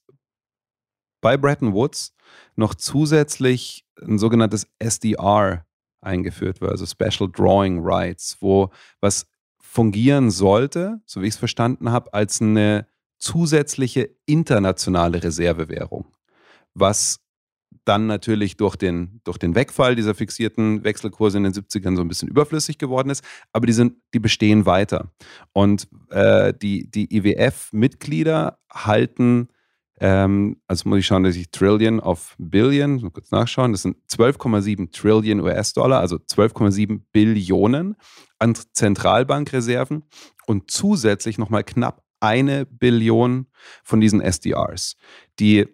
[1.21, 2.15] bei Bretton Woods
[2.57, 5.65] noch zusätzlich ein sogenanntes SDR
[6.01, 9.27] eingeführt wird, also Special Drawing Rights, wo was
[9.61, 12.87] fungieren sollte, so wie ich es verstanden habe, als eine
[13.19, 16.07] zusätzliche internationale Reservewährung,
[16.75, 17.21] was
[17.85, 22.09] dann natürlich durch den, durch den Wegfall dieser fixierten Wechselkurse in den 70ern so ein
[22.09, 25.11] bisschen überflüssig geworden ist, aber die, sind, die bestehen weiter.
[25.53, 29.49] Und äh, die, die IWF-Mitglieder halten,
[30.01, 33.97] ähm, also muss ich schauen, dass ich Trillion of Billion, so kurz nachschauen, das sind
[34.11, 37.97] 12,7 Trillion US-Dollar, also 12,7 Billionen
[38.39, 40.05] an Zentralbankreserven
[40.47, 43.47] und zusätzlich nochmal knapp eine Billion
[43.83, 44.97] von diesen SDRs,
[45.39, 45.67] die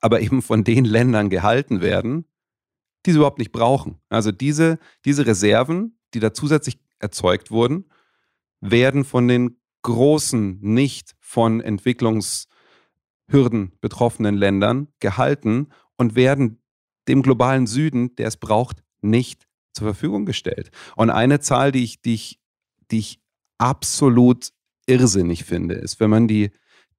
[0.00, 2.24] aber eben von den Ländern gehalten werden,
[3.06, 4.00] die sie überhaupt nicht brauchen.
[4.08, 7.90] Also diese, diese Reserven, die da zusätzlich erzeugt wurden,
[8.60, 11.60] werden von den großen, nicht von
[13.28, 16.60] Entwicklungshürden betroffenen Ländern gehalten und werden
[17.06, 20.70] dem globalen Süden, der es braucht, nicht zur Verfügung gestellt.
[20.96, 22.40] Und eine Zahl, die ich, die ich,
[22.90, 23.20] die ich
[23.58, 24.50] absolut
[24.86, 26.50] irrsinnig finde, ist, wenn man die,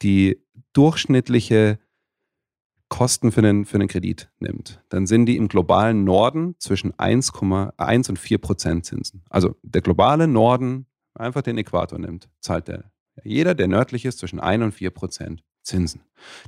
[0.01, 0.41] die
[0.73, 1.79] durchschnittliche
[2.89, 8.09] Kosten für einen, für einen Kredit nimmt, dann sind die im globalen Norden zwischen 1,1
[8.09, 9.23] und 4 Prozent Zinsen.
[9.29, 12.91] Also der globale Norden einfach den Äquator nimmt, zahlt der.
[13.23, 16.01] Jeder, der nördlich ist, zwischen 1 und 4 Prozent Zinsen.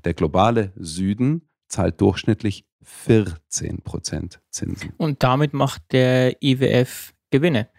[0.03, 4.93] Der globale Süden zahlt durchschnittlich 14 Prozent Zinsen.
[4.97, 7.69] Und damit macht der IWF Gewinne.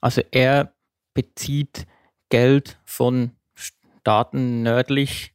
[0.00, 0.74] Also er
[1.14, 1.86] bezieht
[2.30, 5.34] Geld von Staaten nördlich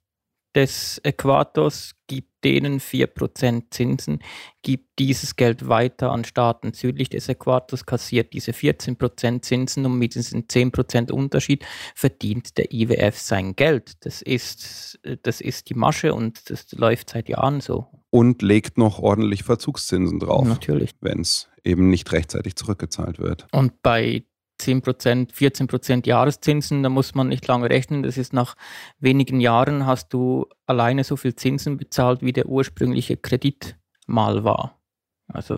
[0.55, 4.19] des Äquators, gibt denen 4% Zinsen,
[4.61, 10.15] gibt dieses Geld weiter an Staaten südlich des Äquators, kassiert diese 14% Zinsen und mit
[10.15, 14.05] diesem 10% Unterschied verdient der IWF sein Geld.
[14.05, 17.87] Das ist, das ist die Masche und das läuft seit Jahren so.
[18.09, 20.47] Und legt noch ordentlich Verzugszinsen drauf.
[20.47, 20.91] Natürlich.
[21.01, 23.47] Wenn es eben nicht rechtzeitig zurückgezahlt wird.
[23.51, 24.23] Und bei
[24.59, 28.03] 10%, 14% Jahreszinsen, da muss man nicht lange rechnen.
[28.03, 28.55] Das ist nach
[28.99, 34.79] wenigen Jahren hast du alleine so viel Zinsen bezahlt, wie der ursprüngliche Kredit mal war.
[35.27, 35.57] Also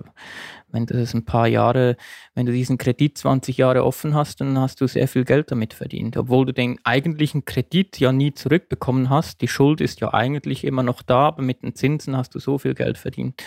[0.70, 1.98] wenn das ein paar Jahre,
[2.34, 5.74] wenn du diesen Kredit 20 Jahre offen hast, dann hast du sehr viel Geld damit
[5.74, 9.42] verdient, obwohl du den eigentlichen Kredit ja nie zurückbekommen hast.
[9.42, 12.58] Die Schuld ist ja eigentlich immer noch da, aber mit den Zinsen hast du so
[12.58, 13.42] viel Geld verdient.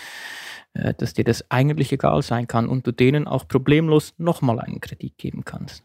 [0.78, 4.80] Äh, dass dir das eigentlich egal sein kann und du denen auch problemlos nochmal einen
[4.80, 5.82] Kredit geben kannst.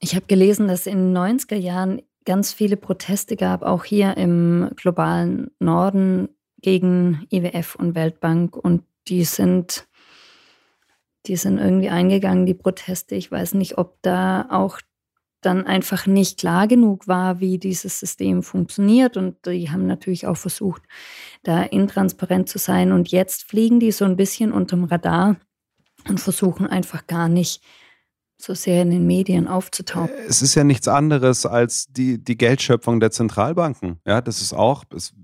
[0.00, 4.70] Ich habe gelesen, dass in den 90er Jahren ganz viele Proteste gab, auch hier im
[4.76, 6.28] globalen Norden
[6.60, 9.86] gegen IWF und Weltbank und die sind,
[11.26, 13.14] die sind irgendwie eingegangen, die Proteste.
[13.14, 14.80] Ich weiß nicht, ob da auch
[15.46, 19.16] dann einfach nicht klar genug war, wie dieses System funktioniert.
[19.16, 20.82] Und die haben natürlich auch versucht,
[21.44, 22.92] da intransparent zu sein.
[22.92, 25.36] Und jetzt fliegen die so ein bisschen unterm Radar
[26.08, 27.62] und versuchen einfach gar nicht
[28.38, 30.10] so sehr in den Medien aufzutauchen.
[30.28, 34.00] Es ist ja nichts anderes als die, die Geldschöpfung der Zentralbanken.
[34.04, 35.14] Ja, das ist auch, es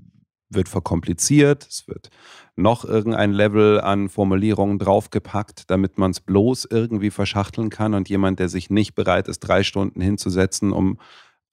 [0.54, 2.10] wird verkompliziert, es wird
[2.56, 8.38] noch irgendein Level an Formulierungen draufgepackt, damit man es bloß irgendwie verschachteln kann und jemand,
[8.38, 10.98] der sich nicht bereit ist, drei Stunden hinzusetzen, um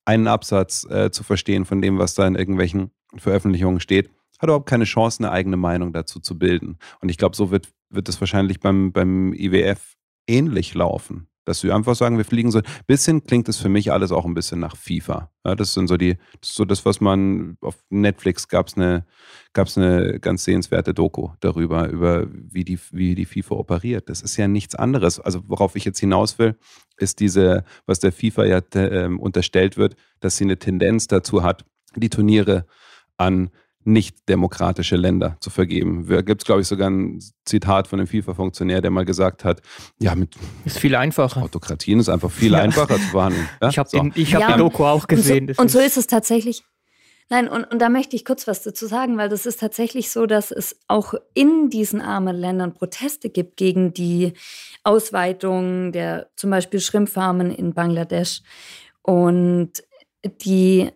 [0.05, 4.09] einen Absatz äh, zu verstehen von dem, was da in irgendwelchen Veröffentlichungen steht,
[4.39, 6.77] hat überhaupt keine Chance, eine eigene Meinung dazu zu bilden.
[7.01, 9.95] Und ich glaube, so wird, wird es wahrscheinlich beim, beim IWF
[10.27, 11.28] ähnlich laufen.
[11.49, 12.61] Dass wir einfach sagen, wir fliegen so.
[12.85, 15.31] Bisschen klingt es für mich alles auch ein bisschen nach FIFA.
[15.43, 19.03] Ja, das sind so die, das so das, was man auf Netflix gab es eine,
[19.53, 24.09] gab's eine ganz sehenswerte Doku darüber, über wie die, wie die FIFA operiert.
[24.09, 25.19] Das ist ja nichts anderes.
[25.19, 26.55] Also worauf ich jetzt hinaus will,
[26.97, 31.65] ist diese, was der FIFA ja äh, unterstellt wird, dass sie eine Tendenz dazu hat,
[31.95, 32.67] die Turniere
[33.17, 33.49] an
[33.85, 36.05] nicht-demokratische Länder zu vergeben.
[36.07, 39.61] Da gibt es, glaube ich, sogar ein Zitat von einem FIFA-Funktionär, der mal gesagt hat,
[39.99, 41.41] ja, mit ist viel einfacher.
[41.43, 42.59] Autokratien ist einfach viel ja.
[42.59, 43.47] einfacher zu verhandeln.
[43.61, 43.69] Ja?
[43.69, 43.99] Ich habe so.
[43.99, 45.49] hab ja, die Doku auch gesehen.
[45.49, 46.63] Und so, und so ist es tatsächlich.
[47.29, 50.25] Nein, und, und da möchte ich kurz was dazu sagen, weil das ist tatsächlich so,
[50.25, 54.33] dass es auch in diesen armen Ländern Proteste gibt gegen die
[54.83, 58.41] Ausweitung der zum Beispiel Schrimpfarmen in Bangladesch.
[59.03, 59.83] Und
[60.23, 60.89] die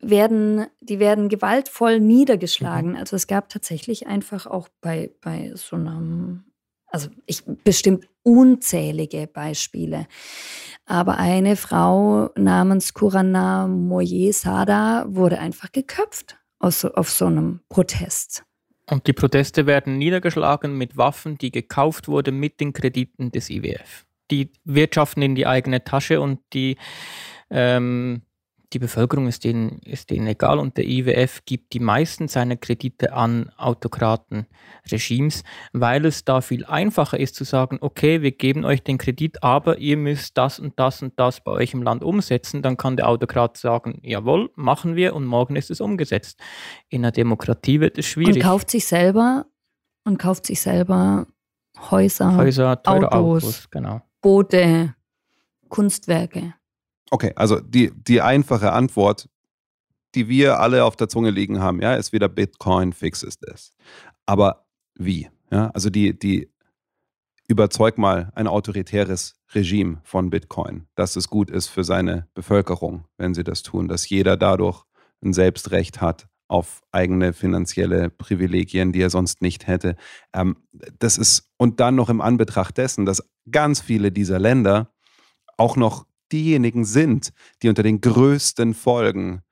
[0.00, 2.92] werden, die werden gewaltvoll niedergeschlagen.
[2.92, 2.96] Mhm.
[2.96, 6.44] Also es gab tatsächlich einfach auch bei, bei so einem,
[6.86, 10.06] also ich bestimmt unzählige Beispiele.
[10.86, 18.44] Aber eine Frau namens Kurana Moye Sada wurde einfach geköpft aus, auf so einem Protest.
[18.90, 24.06] Und die Proteste werden niedergeschlagen mit Waffen, die gekauft wurden mit den Krediten des IWF.
[24.30, 26.76] Die wirtschaften in die eigene Tasche und die
[27.50, 28.22] ähm,
[28.72, 33.12] die Bevölkerung ist denen, ist denen egal und der IWF gibt die meisten seiner Kredite
[33.12, 35.42] an Autokratenregimes,
[35.72, 39.78] weil es da viel einfacher ist zu sagen, okay, wir geben euch den Kredit, aber
[39.78, 42.60] ihr müsst das und das und das bei euch im Land umsetzen.
[42.60, 46.38] Dann kann der Autokrat sagen, jawohl, machen wir und morgen ist es umgesetzt.
[46.88, 48.36] In einer Demokratie wird es schwierig.
[48.36, 49.46] Und kauft sich selber
[50.04, 51.26] und kauft sich selber
[51.90, 54.02] Häuser, Häuser, Autos, Autos, genau.
[54.20, 54.94] Boote,
[55.68, 56.54] Kunstwerke.
[57.10, 59.28] Okay, also die, die einfache Antwort,
[60.14, 63.72] die wir alle auf der Zunge liegen haben, ja, ist wieder Bitcoin fixes this.
[64.26, 65.28] Aber wie?
[65.50, 66.50] Ja, also die, die
[67.46, 73.34] überzeug mal ein autoritäres Regime von Bitcoin, dass es gut ist für seine Bevölkerung, wenn
[73.34, 74.84] sie das tun, dass jeder dadurch
[75.22, 79.96] ein Selbstrecht hat auf eigene finanzielle Privilegien, die er sonst nicht hätte.
[80.32, 80.56] Ähm,
[80.98, 84.92] das ist, und dann noch im Anbetracht dessen, dass ganz viele dieser Länder
[85.58, 89.42] auch noch diejenigen sind, die unter den größten Folgen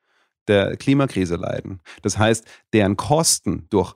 [0.48, 1.80] der Klimakrise leiden.
[2.02, 3.94] Das heißt, deren Kosten durch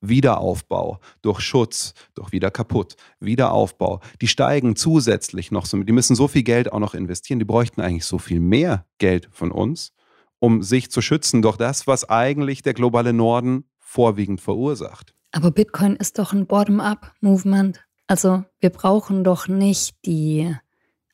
[0.00, 5.66] Wiederaufbau, durch Schutz, durch wieder kaputt, Wiederaufbau, die steigen zusätzlich noch.
[5.68, 7.38] Die müssen so viel Geld auch noch investieren.
[7.38, 9.92] Die bräuchten eigentlich so viel mehr Geld von uns,
[10.38, 15.14] um sich zu schützen durch das, was eigentlich der globale Norden vorwiegend verursacht.
[15.32, 17.84] Aber Bitcoin ist doch ein Bottom-up-Movement.
[18.06, 20.56] Also wir brauchen doch nicht die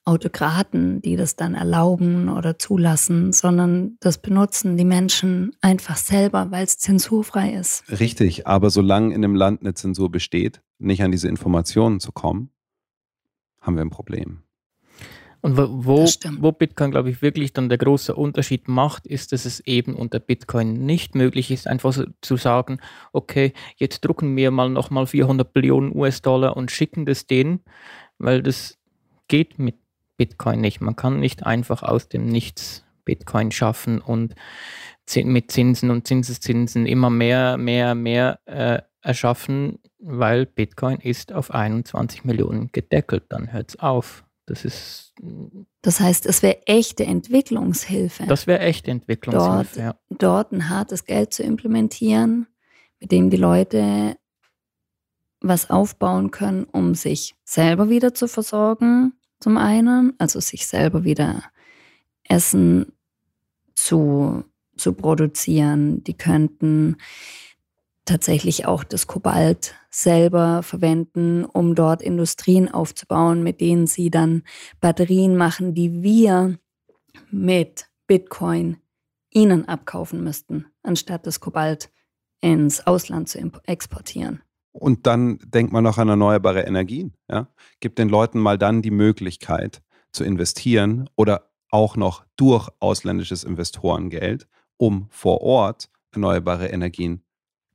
[0.06, 6.64] Autokraten, die das dann erlauben oder zulassen, sondern das benutzen die Menschen einfach selber, weil
[6.64, 7.84] es zensurfrei ist.
[7.90, 12.50] Richtig, aber solange in einem Land eine Zensur besteht, nicht an diese Informationen zu kommen,
[13.60, 14.42] haben wir ein Problem.
[15.42, 16.06] Und wo,
[16.40, 20.18] wo, Bitcoin, glaube ich, wirklich dann der große Unterschied macht, ist, dass es eben unter
[20.18, 22.78] Bitcoin nicht möglich ist, einfach so zu sagen,
[23.12, 27.60] okay, jetzt drucken wir mal nochmal 400 Billionen US-Dollar und schicken das denen,
[28.18, 28.78] weil das
[29.28, 29.76] geht mit
[30.16, 30.80] Bitcoin nicht.
[30.80, 34.34] Man kann nicht einfach aus dem Nichts Bitcoin schaffen und
[35.14, 42.24] mit Zinsen und Zinseszinsen immer mehr, mehr, mehr äh, erschaffen, weil Bitcoin ist auf 21
[42.24, 43.24] Millionen gedeckelt.
[43.28, 44.24] Dann hört es auf.
[44.46, 45.12] Das ist,
[45.82, 49.80] Das heißt, es wäre echte Entwicklungshilfe, das wäre echt Entwicklungshilfe.
[49.80, 49.94] Ja.
[50.08, 52.46] dort ein hartes Geld zu implementieren,
[53.00, 54.16] mit dem die Leute
[55.40, 61.42] was aufbauen können, um sich selber wieder zu versorgen, zum einen, also sich selber wieder
[62.24, 62.92] Essen
[63.74, 64.44] zu,
[64.76, 66.02] zu produzieren.
[66.04, 66.96] Die könnten
[68.04, 74.42] tatsächlich auch das Kobalt selber verwenden, um dort Industrien aufzubauen, mit denen sie dann
[74.80, 76.58] Batterien machen, die wir
[77.30, 78.78] mit Bitcoin
[79.30, 81.90] ihnen abkaufen müssten, anstatt das Kobalt
[82.40, 84.42] ins Ausland zu exportieren.
[84.78, 87.14] Und dann denkt man noch an erneuerbare Energien.
[87.30, 87.48] Ja?
[87.80, 94.46] Gibt den Leuten mal dann die Möglichkeit zu investieren oder auch noch durch ausländisches Investorengeld,
[94.76, 97.22] um vor Ort erneuerbare Energien,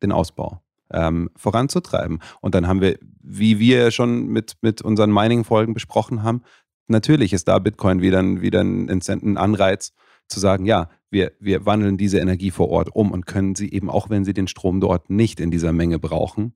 [0.02, 2.20] den Ausbau ähm, voranzutreiben.
[2.42, 6.44] Und dann haben wir, wie wir schon mit, mit unseren Mining-Folgen besprochen haben,
[6.88, 9.94] natürlich ist da Bitcoin wieder ein, wieder ein, ein Anreiz
[10.28, 13.90] zu sagen, ja, wir, wir wandeln diese Energie vor Ort um und können sie eben,
[13.90, 16.54] auch wenn sie den Strom dort nicht in dieser Menge brauchen,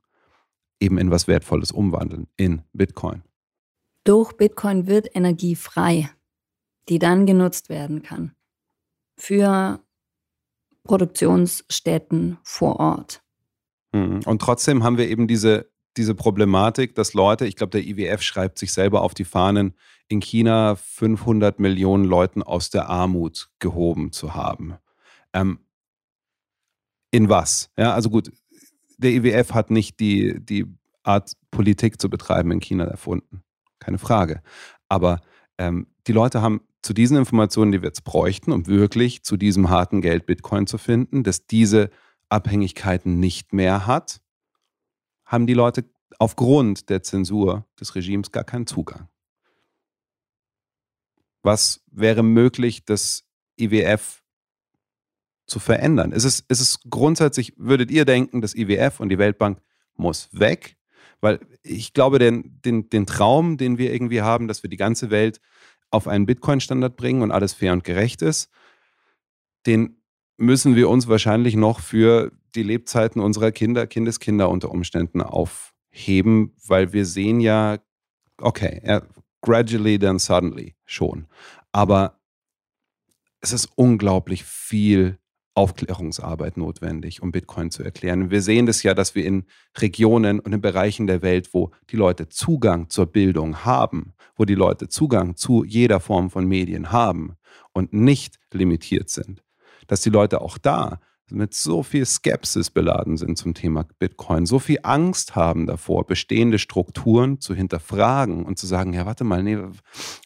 [0.80, 3.24] eben in was Wertvolles umwandeln, in Bitcoin.
[4.04, 6.10] Durch Bitcoin wird Energie frei,
[6.90, 8.36] die dann genutzt werden kann
[9.18, 9.80] für
[10.84, 13.24] Produktionsstätten vor Ort.
[13.94, 14.22] Mhm.
[14.26, 18.60] Und trotzdem haben wir eben diese, diese Problematik, dass Leute, ich glaube, der IWF schreibt
[18.60, 19.74] sich selber auf die Fahnen,
[20.08, 24.76] in China 500 Millionen Leuten aus der Armut gehoben zu haben.
[25.34, 25.60] Ähm,
[27.12, 27.72] in was?
[27.78, 28.32] Ja, also gut,
[28.98, 30.66] der IWF hat nicht die, die
[31.04, 33.44] Art, Politik zu betreiben in China erfunden.
[33.80, 34.42] Keine Frage.
[34.90, 35.22] Aber
[35.58, 39.70] ähm, die Leute haben zu diesen Informationen, die wir jetzt bräuchten, um wirklich zu diesem
[39.70, 41.90] harten Geld Bitcoin zu finden, dass diese
[42.30, 44.22] Abhängigkeiten nicht mehr hat,
[45.26, 45.86] haben die Leute
[46.20, 49.10] aufgrund der Zensur des Regimes gar keinen Zugang.
[51.42, 53.24] Was wäre möglich, das
[53.60, 54.24] IWF
[55.46, 56.12] zu verändern?
[56.12, 59.60] Ist es, ist es grundsätzlich, würdet ihr denken, das IWF und die Weltbank
[59.96, 60.78] muss weg?
[61.22, 65.10] Weil ich glaube, den, den, den Traum, den wir irgendwie haben, dass wir die ganze
[65.10, 65.40] Welt
[65.92, 68.50] auf einen Bitcoin-Standard bringen und alles fair und gerecht ist,
[69.66, 70.02] den
[70.38, 76.94] müssen wir uns wahrscheinlich noch für die Lebzeiten unserer Kinder, Kindeskinder unter Umständen aufheben, weil
[76.94, 77.80] wir sehen ja,
[78.40, 79.02] okay, ja,
[79.42, 81.28] gradually then suddenly schon.
[81.72, 82.20] Aber
[83.42, 85.20] es ist unglaublich viel
[85.56, 88.30] Aufklärungsarbeit notwendig, um Bitcoin zu erklären.
[88.30, 89.46] Wir sehen das ja, dass wir in
[89.78, 94.56] Regionen und in Bereichen der Welt, wo die Leute Zugang zur Bildung haben, wo die
[94.56, 97.38] Leute Zugang zu jeder Form von Medien haben
[97.72, 99.44] und nicht limitiert sind,
[99.88, 101.00] dass die Leute auch da
[101.32, 106.60] mit so viel Skepsis beladen sind zum Thema Bitcoin, so viel Angst haben davor, bestehende
[106.60, 109.58] Strukturen zu hinterfragen und zu sagen, ja, warte mal, nee,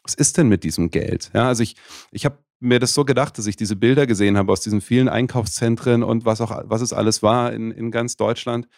[0.02, 1.30] was ist denn mit diesem Geld?
[1.34, 1.76] Ja, also ich,
[2.10, 5.08] ich habe mir das so gedacht, dass ich diese Bilder gesehen habe aus diesen vielen
[5.08, 8.68] Einkaufszentren und was auch, was es alles war in, in ganz Deutschland,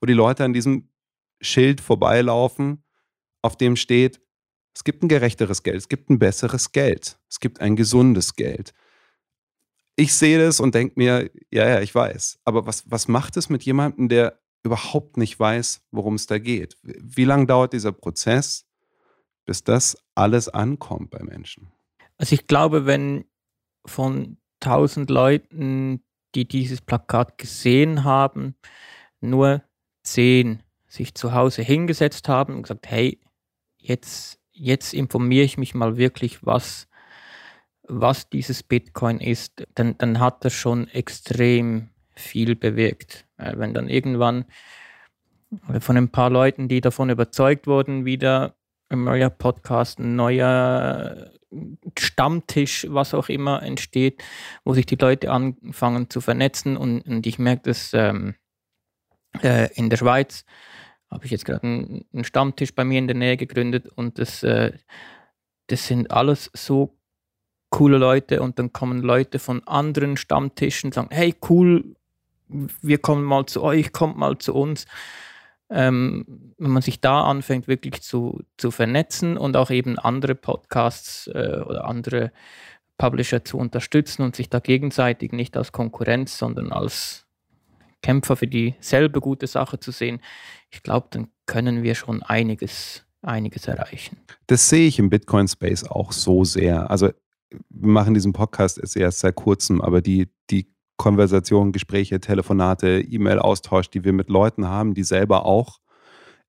[0.00, 0.88] wo die Leute an diesem
[1.42, 2.82] Schild vorbeilaufen,
[3.42, 4.20] auf dem steht,
[4.74, 8.72] es gibt ein gerechteres Geld, es gibt ein besseres Geld, es gibt ein gesundes Geld.
[9.96, 12.38] Ich sehe das und denke mir, ja, ja, ich weiß.
[12.44, 16.76] Aber was, was macht es mit jemandem, der überhaupt nicht weiß, worum es da geht?
[16.82, 18.66] Wie lange dauert dieser Prozess,
[19.46, 21.72] bis das alles ankommt bei Menschen?
[22.18, 23.24] Also ich glaube, wenn
[23.86, 26.02] von tausend Leuten,
[26.34, 28.56] die dieses Plakat gesehen haben,
[29.20, 29.62] nur
[30.02, 33.20] zehn sich zu Hause hingesetzt haben und gesagt, hey,
[33.78, 36.88] jetzt, jetzt informiere ich mich mal wirklich, was,
[37.88, 43.26] was dieses Bitcoin ist, dann, dann hat das schon extrem viel bewirkt.
[43.36, 44.46] Wenn dann irgendwann
[45.80, 48.56] von ein paar Leuten, die davon überzeugt wurden, wieder
[48.88, 51.32] ein neuer Podcast, ein neuer
[51.98, 54.22] Stammtisch, was auch immer entsteht,
[54.64, 56.76] wo sich die Leute anfangen zu vernetzen.
[56.76, 58.34] Und, und ich merke das ähm,
[59.42, 60.44] äh, in der Schweiz,
[61.10, 64.42] habe ich jetzt gerade einen, einen, Stammtisch bei mir in der Nähe gegründet und das,
[64.42, 64.72] äh,
[65.68, 66.95] das sind alles so
[67.70, 71.96] coole Leute und dann kommen Leute von anderen Stammtischen und sagen, hey cool,
[72.48, 74.86] wir kommen mal zu euch, kommt mal zu uns
[75.68, 76.24] ähm,
[76.58, 81.62] wenn man sich da anfängt, wirklich zu, zu vernetzen und auch eben andere Podcasts äh,
[81.66, 82.32] oder andere
[82.98, 87.26] Publisher zu unterstützen und sich da gegenseitig nicht als Konkurrenz, sondern als
[88.02, 90.20] Kämpfer für dieselbe gute Sache zu sehen,
[90.70, 94.18] ich glaube, dann können wir schon einiges, einiges erreichen.
[94.46, 96.90] Das sehe ich im Bitcoin-Space auch so sehr.
[96.90, 97.10] Also
[97.50, 104.04] wir machen diesen Podcast erst seit kurzem, aber die, die Konversationen, Gespräche, Telefonate, E-Mail-Austausch, die
[104.04, 105.78] wir mit Leuten haben, die selber auch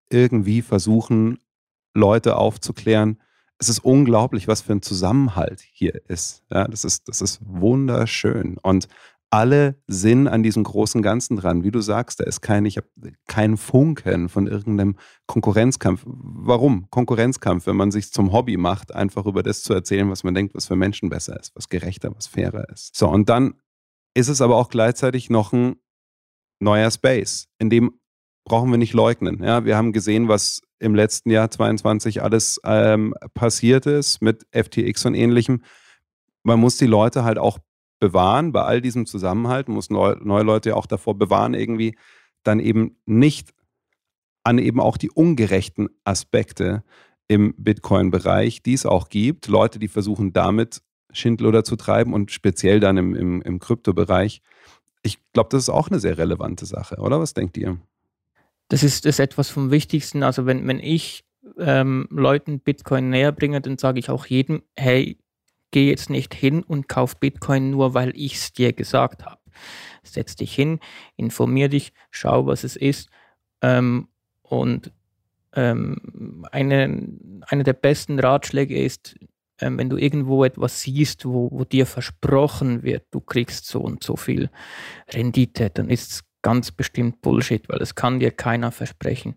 [0.10, 1.40] irgendwie versuchen,
[1.94, 3.22] Leute aufzuklären.
[3.60, 6.44] Es ist unglaublich, was für ein Zusammenhalt hier ist.
[6.50, 7.08] Ja, das ist.
[7.10, 8.58] Das ist wunderschön.
[8.62, 8.88] Und
[9.30, 11.64] alle sind an diesem großen Ganzen dran.
[11.64, 12.88] Wie du sagst, da ist kein, ich habe
[13.28, 16.04] keinen Funken von irgendeinem Konkurrenzkampf.
[16.06, 16.90] Warum?
[16.90, 20.56] Konkurrenzkampf, wenn man sich zum Hobby macht, einfach über das zu erzählen, was man denkt,
[20.56, 22.96] was für Menschen besser ist, was gerechter, was fairer ist.
[22.96, 23.56] So, und dann
[24.14, 25.76] ist es aber auch gleichzeitig noch ein
[26.60, 28.00] neuer Space, in dem
[28.46, 29.44] brauchen wir nicht leugnen.
[29.44, 35.06] Ja, wir haben gesehen, was im letzten Jahr 22 alles ähm, passiert ist mit FTX
[35.06, 35.64] und ähnlichem.
[36.44, 37.60] Man muss die Leute halt auch
[38.00, 41.96] bewahren bei all diesem Zusammenhalt, muss neu, neue Leute auch davor bewahren, irgendwie
[42.44, 43.54] dann eben nicht
[44.44, 46.84] an eben auch die ungerechten Aspekte
[47.28, 49.48] im Bitcoin-Bereich, die es auch gibt.
[49.48, 50.82] Leute, die versuchen damit
[51.12, 54.42] Schindluder zu treiben und speziell dann im, im, im Kryptobereich.
[55.04, 57.20] Ich glaube, das ist auch eine sehr relevante Sache, oder?
[57.20, 57.78] Was denkt ihr?
[58.70, 60.24] Das ist, das ist etwas vom Wichtigsten.
[60.24, 61.26] Also wenn, wenn ich
[61.58, 65.18] ähm, Leuten Bitcoin näher bringe, dann sage ich auch jedem, hey,
[65.72, 69.40] geh jetzt nicht hin und kauf Bitcoin nur, weil ich es dir gesagt habe.
[70.04, 70.80] Setz dich hin,
[71.16, 73.10] informier dich, schau, was es ist.
[73.62, 74.08] Ähm,
[74.42, 74.92] und
[75.54, 77.08] ähm, eine,
[77.48, 79.16] eine der besten Ratschläge ist,
[79.60, 84.04] ähm, wenn du irgendwo etwas siehst, wo, wo dir versprochen wird, du kriegst so und
[84.04, 84.50] so viel
[85.10, 89.36] Rendite, dann ist es ganz bestimmt Bullshit, weil es kann dir keiner versprechen.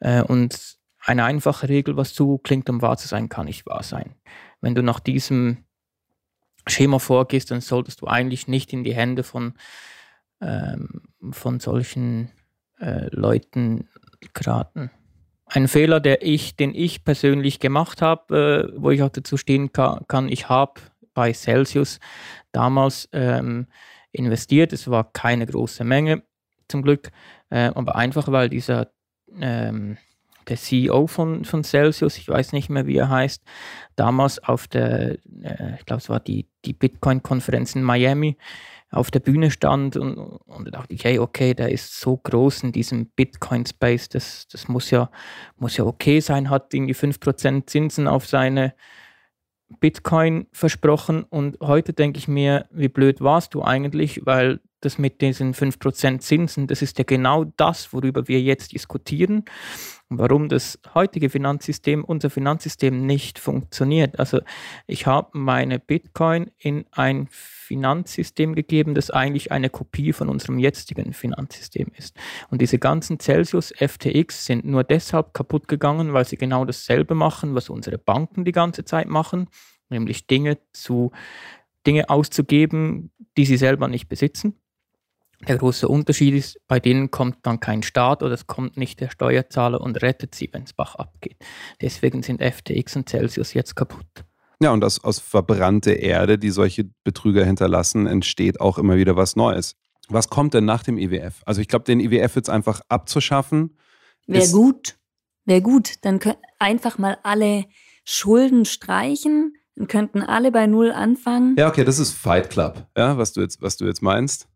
[0.00, 3.82] Äh, und eine einfache Regel, was zu klingt, um wahr zu sein, kann nicht wahr
[3.82, 4.14] sein.
[4.60, 5.64] Wenn du nach diesem
[6.66, 9.54] Schema vorgehst, dann solltest du eigentlich nicht in die Hände von,
[10.40, 12.30] ähm, von solchen
[12.78, 13.88] äh, Leuten
[14.34, 14.90] geraten
[15.50, 19.72] ein Fehler, der ich, den ich persönlich gemacht habe, äh, wo ich auch dazu stehen
[19.72, 20.80] kann, ich habe
[21.12, 21.98] bei Celsius
[22.52, 23.66] damals ähm,
[24.12, 24.72] investiert.
[24.72, 26.22] Es war keine große Menge
[26.68, 27.10] zum Glück,
[27.50, 28.92] äh, aber einfach weil dieser
[29.40, 29.98] ähm,
[30.48, 33.42] der CEO von, von Celsius, ich weiß nicht mehr, wie er heißt,
[33.96, 38.36] damals auf der, äh, ich glaube, es war die, die Bitcoin-Konferenz in Miami,
[38.90, 42.64] auf der Bühne stand und, und da dachte ich, hey, okay, der ist so groß
[42.64, 45.10] in diesem Bitcoin-Space, das, das muss, ja,
[45.56, 48.74] muss ja okay sein, hat irgendwie 5% Zinsen auf seine
[49.78, 55.20] Bitcoin versprochen und heute denke ich mir, wie blöd warst du eigentlich, weil das mit
[55.20, 59.44] diesen 5% Zinsen, das ist ja genau das, worüber wir jetzt diskutieren
[60.10, 64.18] warum das heutige Finanzsystem, unser Finanzsystem nicht funktioniert.
[64.18, 64.40] Also
[64.88, 71.12] ich habe meine Bitcoin in ein Finanzsystem gegeben, das eigentlich eine Kopie von unserem jetzigen
[71.12, 72.16] Finanzsystem ist.
[72.50, 77.54] Und diese ganzen Celsius FTX sind nur deshalb kaputt gegangen, weil sie genau dasselbe machen,
[77.54, 79.48] was unsere Banken die ganze Zeit machen,
[79.88, 81.12] nämlich Dinge zu
[81.86, 84.59] Dinge auszugeben, die sie selber nicht besitzen.
[85.48, 89.10] Der große Unterschied ist, bei denen kommt dann kein Staat oder es kommt nicht der
[89.10, 91.36] Steuerzahler und rettet sie, wenn es Bach abgeht.
[91.80, 94.24] Deswegen sind FTX und Celsius jetzt kaputt.
[94.62, 99.34] Ja, und aus, aus verbrannte Erde, die solche Betrüger hinterlassen, entsteht auch immer wieder was
[99.34, 99.76] Neues.
[100.10, 101.40] Was kommt denn nach dem IWF?
[101.46, 103.78] Also ich glaube, den IWF jetzt einfach abzuschaffen.
[104.26, 104.98] Wäre gut.
[105.46, 106.04] Wäre gut.
[106.04, 107.64] Dann können einfach mal alle
[108.04, 109.54] Schulden streichen.
[109.76, 111.56] Dann könnten alle bei Null anfangen.
[111.56, 114.49] Ja, okay, das ist Fight Club, ja, was du jetzt, was du jetzt meinst.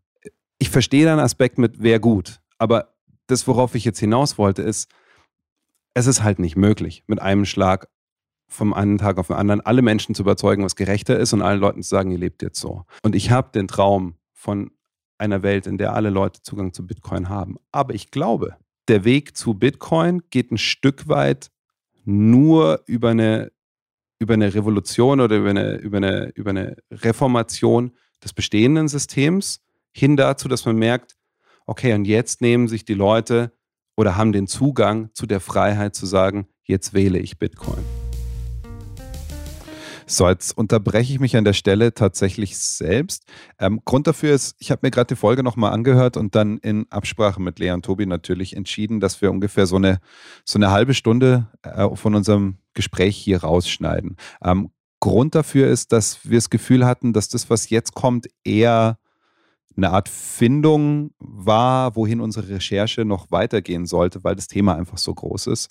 [0.59, 2.95] Ich verstehe deinen Aspekt mit wäre gut, aber
[3.27, 4.89] das, worauf ich jetzt hinaus wollte, ist,
[5.93, 7.87] es ist halt nicht möglich, mit einem Schlag
[8.47, 11.59] vom einen Tag auf den anderen alle Menschen zu überzeugen, was gerechter ist und allen
[11.59, 12.85] Leuten zu sagen, ihr lebt jetzt so.
[13.01, 14.71] Und ich habe den Traum von
[15.17, 17.57] einer Welt, in der alle Leute Zugang zu Bitcoin haben.
[17.71, 21.49] Aber ich glaube, der Weg zu Bitcoin geht ein Stück weit
[22.03, 23.51] nur über eine,
[24.19, 27.91] über eine Revolution oder über eine, über, eine, über eine Reformation
[28.23, 29.64] des bestehenden Systems
[29.95, 31.15] hin dazu, dass man merkt,
[31.65, 33.53] okay, und jetzt nehmen sich die Leute
[33.95, 37.83] oder haben den Zugang zu der Freiheit zu sagen, jetzt wähle ich Bitcoin.
[40.05, 43.23] So, jetzt unterbreche ich mich an der Stelle tatsächlich selbst.
[43.57, 46.85] Ähm, Grund dafür ist, ich habe mir gerade die Folge nochmal angehört und dann in
[46.91, 49.99] Absprache mit Lea und Tobi natürlich entschieden, dass wir ungefähr so eine,
[50.43, 54.17] so eine halbe Stunde äh, von unserem Gespräch hier rausschneiden.
[54.43, 58.99] Ähm, Grund dafür ist, dass wir das Gefühl hatten, dass das, was jetzt kommt, eher
[59.77, 65.13] eine Art Findung war, wohin unsere Recherche noch weitergehen sollte, weil das Thema einfach so
[65.13, 65.69] groß ist.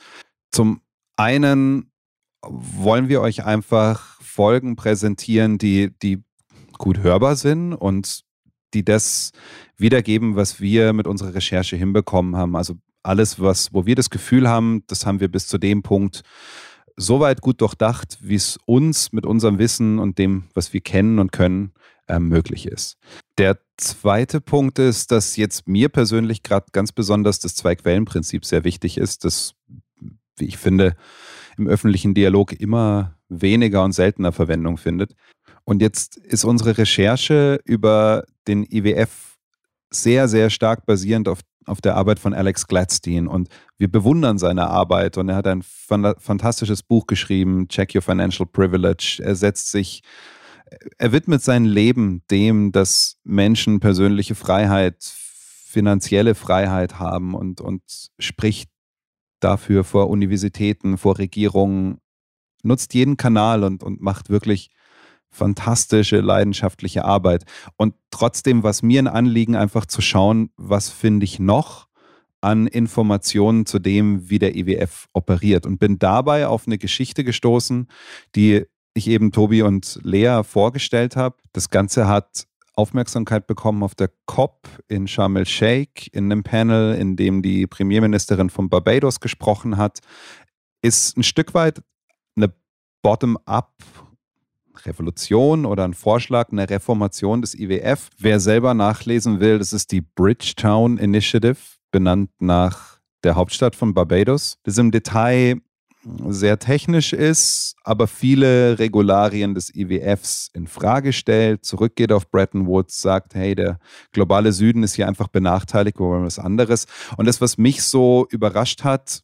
[0.50, 0.80] Zum
[1.16, 1.90] einen
[2.42, 6.22] wollen wir euch einfach Folgen präsentieren, die, die
[6.78, 8.22] gut hörbar sind und
[8.74, 9.30] die das
[9.76, 12.56] wiedergeben, was wir mit unserer Recherche hinbekommen haben.
[12.56, 16.22] Also alles, was, wo wir das Gefühl haben, das haben wir bis zu dem Punkt
[16.96, 21.32] soweit gut durchdacht, wie es uns mit unserem Wissen und dem, was wir kennen und
[21.32, 21.72] können,
[22.18, 22.96] möglich ist.
[23.38, 28.98] Der zweite Punkt ist, dass jetzt mir persönlich gerade ganz besonders das Zwei-Quellen-Prinzip sehr wichtig
[28.98, 29.54] ist, das,
[30.36, 30.96] wie ich finde,
[31.56, 35.14] im öffentlichen Dialog immer weniger und seltener Verwendung findet.
[35.64, 39.38] Und jetzt ist unsere Recherche über den IWF
[39.90, 43.26] sehr, sehr stark basierend auf, auf der Arbeit von Alex Gladstein.
[43.26, 43.48] Und
[43.78, 45.16] wir bewundern seine Arbeit.
[45.16, 49.20] Und er hat ein fantastisches Buch geschrieben, Check Your Financial Privilege.
[49.22, 50.02] Er setzt sich,
[50.98, 57.82] er widmet sein Leben dem, dass Menschen persönliche Freiheit, finanzielle Freiheit haben und, und
[58.18, 58.70] spricht
[59.40, 61.98] dafür vor Universitäten, vor Regierungen,
[62.62, 64.70] nutzt jeden Kanal und, und macht wirklich
[65.30, 67.44] fantastische, leidenschaftliche Arbeit.
[67.76, 71.88] Und trotzdem war es mir ein Anliegen, einfach zu schauen, was finde ich noch
[72.40, 75.66] an Informationen zu dem, wie der IWF operiert.
[75.66, 77.88] Und bin dabei auf eine Geschichte gestoßen,
[78.36, 81.36] die ich eben Tobi und Lea vorgestellt habe.
[81.52, 87.16] Das Ganze hat Aufmerksamkeit bekommen auf der COP in Sharm el-Sheikh, in einem Panel, in
[87.16, 90.00] dem die Premierministerin von Barbados gesprochen hat,
[90.82, 91.82] ist ein Stück weit
[92.36, 92.52] eine
[93.02, 93.72] Bottom-up
[94.86, 98.10] Revolution oder ein Vorschlag, eine Reformation des IWF.
[98.18, 101.56] Wer selber nachlesen will, das ist die Bridgetown Initiative,
[101.90, 104.58] benannt nach der Hauptstadt von Barbados.
[104.64, 105.60] Das ist im Detail
[106.28, 113.00] sehr technisch ist, aber viele Regularien des IWFs in Frage stellt, zurückgeht auf Bretton Woods,
[113.00, 113.78] sagt, hey, der
[114.12, 116.86] globale Süden ist hier einfach benachteiligt, wir wollen was anderes.
[117.16, 119.22] Und das, was mich so überrascht hat,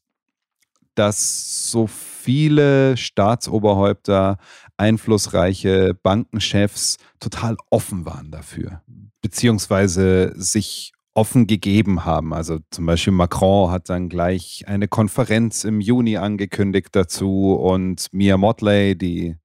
[0.95, 4.39] dass so viele Staatsoberhäupter,
[4.76, 8.83] einflussreiche Bankenchefs total offen waren dafür,
[9.20, 12.33] beziehungsweise sich offen gegeben haben.
[12.33, 18.37] Also zum Beispiel Macron hat dann gleich eine Konferenz im Juni angekündigt dazu und Mia
[18.37, 19.37] Motley, die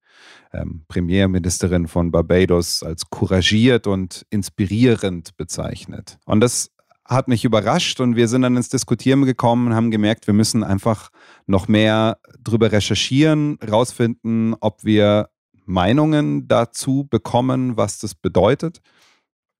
[0.52, 6.18] ähm, Premierministerin von Barbados, als couragiert und inspirierend bezeichnet.
[6.24, 6.70] Und das
[7.04, 10.64] hat mich überrascht und wir sind dann ins Diskutieren gekommen und haben gemerkt, wir müssen
[10.64, 11.10] einfach
[11.46, 15.28] noch mehr drüber recherchieren, rausfinden, ob wir
[15.64, 18.80] Meinungen dazu bekommen, was das bedeutet.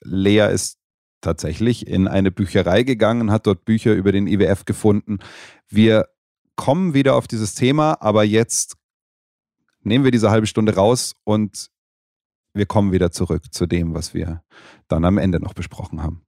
[0.02, 0.78] Lea ist
[1.26, 5.18] tatsächlich in eine Bücherei gegangen, hat dort Bücher über den IWF gefunden.
[5.68, 6.08] Wir
[6.54, 8.76] kommen wieder auf dieses Thema, aber jetzt
[9.82, 11.70] nehmen wir diese halbe Stunde raus und
[12.54, 14.42] wir kommen wieder zurück zu dem, was wir
[14.88, 16.22] dann am Ende noch besprochen haben.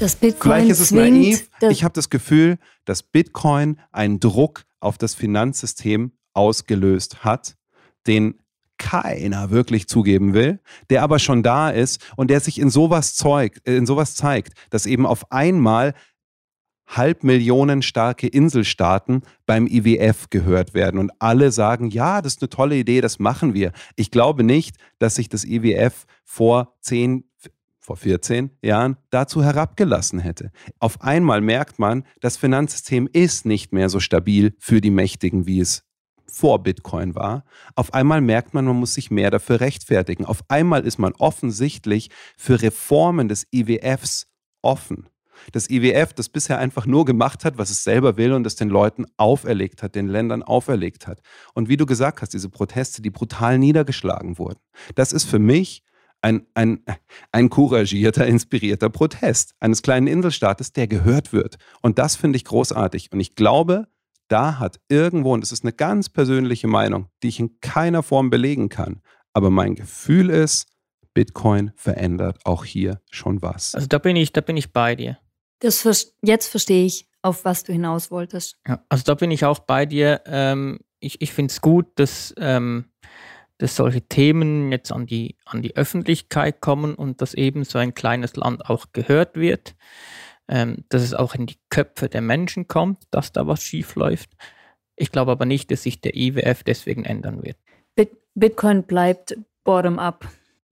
[0.00, 1.50] Das Bitcoin Vielleicht ist es naiv.
[1.70, 7.56] Ich habe das Gefühl, dass Bitcoin einen Druck auf das Finanzsystem ausgelöst hat,
[8.06, 8.40] den
[8.78, 10.60] keiner wirklich zugeben will,
[10.90, 14.86] der aber schon da ist und der sich in sowas, zeigt, in sowas zeigt, dass
[14.86, 15.94] eben auf einmal
[16.88, 22.76] Halbmillionen starke Inselstaaten beim IWF gehört werden und alle sagen, ja, das ist eine tolle
[22.76, 23.72] Idee, das machen wir.
[23.96, 27.24] Ich glaube nicht, dass sich das IWF vor 10,
[27.78, 30.50] vor 14 Jahren dazu herabgelassen hätte.
[30.78, 35.60] Auf einmal merkt man, das Finanzsystem ist nicht mehr so stabil für die Mächtigen, wie
[35.60, 35.84] es
[36.30, 37.44] vor Bitcoin war.
[37.74, 40.24] Auf einmal merkt man, man muss sich mehr dafür rechtfertigen.
[40.24, 44.26] Auf einmal ist man offensichtlich für Reformen des IWFs
[44.62, 45.08] offen.
[45.52, 48.68] Das IWF, das bisher einfach nur gemacht hat, was es selber will und das den
[48.68, 51.20] Leuten auferlegt hat, den Ländern auferlegt hat.
[51.54, 54.58] Und wie du gesagt hast, diese Proteste, die brutal niedergeschlagen wurden.
[54.96, 55.82] Das ist für mich
[56.20, 56.84] ein, ein,
[57.32, 61.56] ein couragierter, inspirierter Protest eines kleinen Inselstaates, der gehört wird.
[61.82, 63.12] Und das finde ich großartig.
[63.12, 63.86] Und ich glaube,
[64.28, 68.30] da hat irgendwo, und das ist eine ganz persönliche Meinung, die ich in keiner Form
[68.30, 69.02] belegen kann,
[69.32, 70.66] aber mein Gefühl ist,
[71.14, 73.74] Bitcoin verändert auch hier schon was.
[73.74, 75.18] Also da bin ich, da bin ich bei dir.
[75.60, 78.56] Das vers- jetzt verstehe ich, auf was du hinaus wolltest.
[78.68, 80.22] Ja, also da bin ich auch bei dir.
[80.26, 82.84] Ähm, ich ich finde es gut, dass, ähm,
[83.58, 87.94] dass solche Themen jetzt an die, an die Öffentlichkeit kommen und dass eben so ein
[87.94, 89.74] kleines Land auch gehört wird,
[90.48, 94.30] ähm, dass es auch in die Köpfe der Menschen kommt, dass da was schief läuft.
[94.96, 97.56] Ich glaube aber nicht, dass sich der IWF deswegen ändern wird.
[97.94, 100.26] Bit Bitcoin bleibt bottom-up.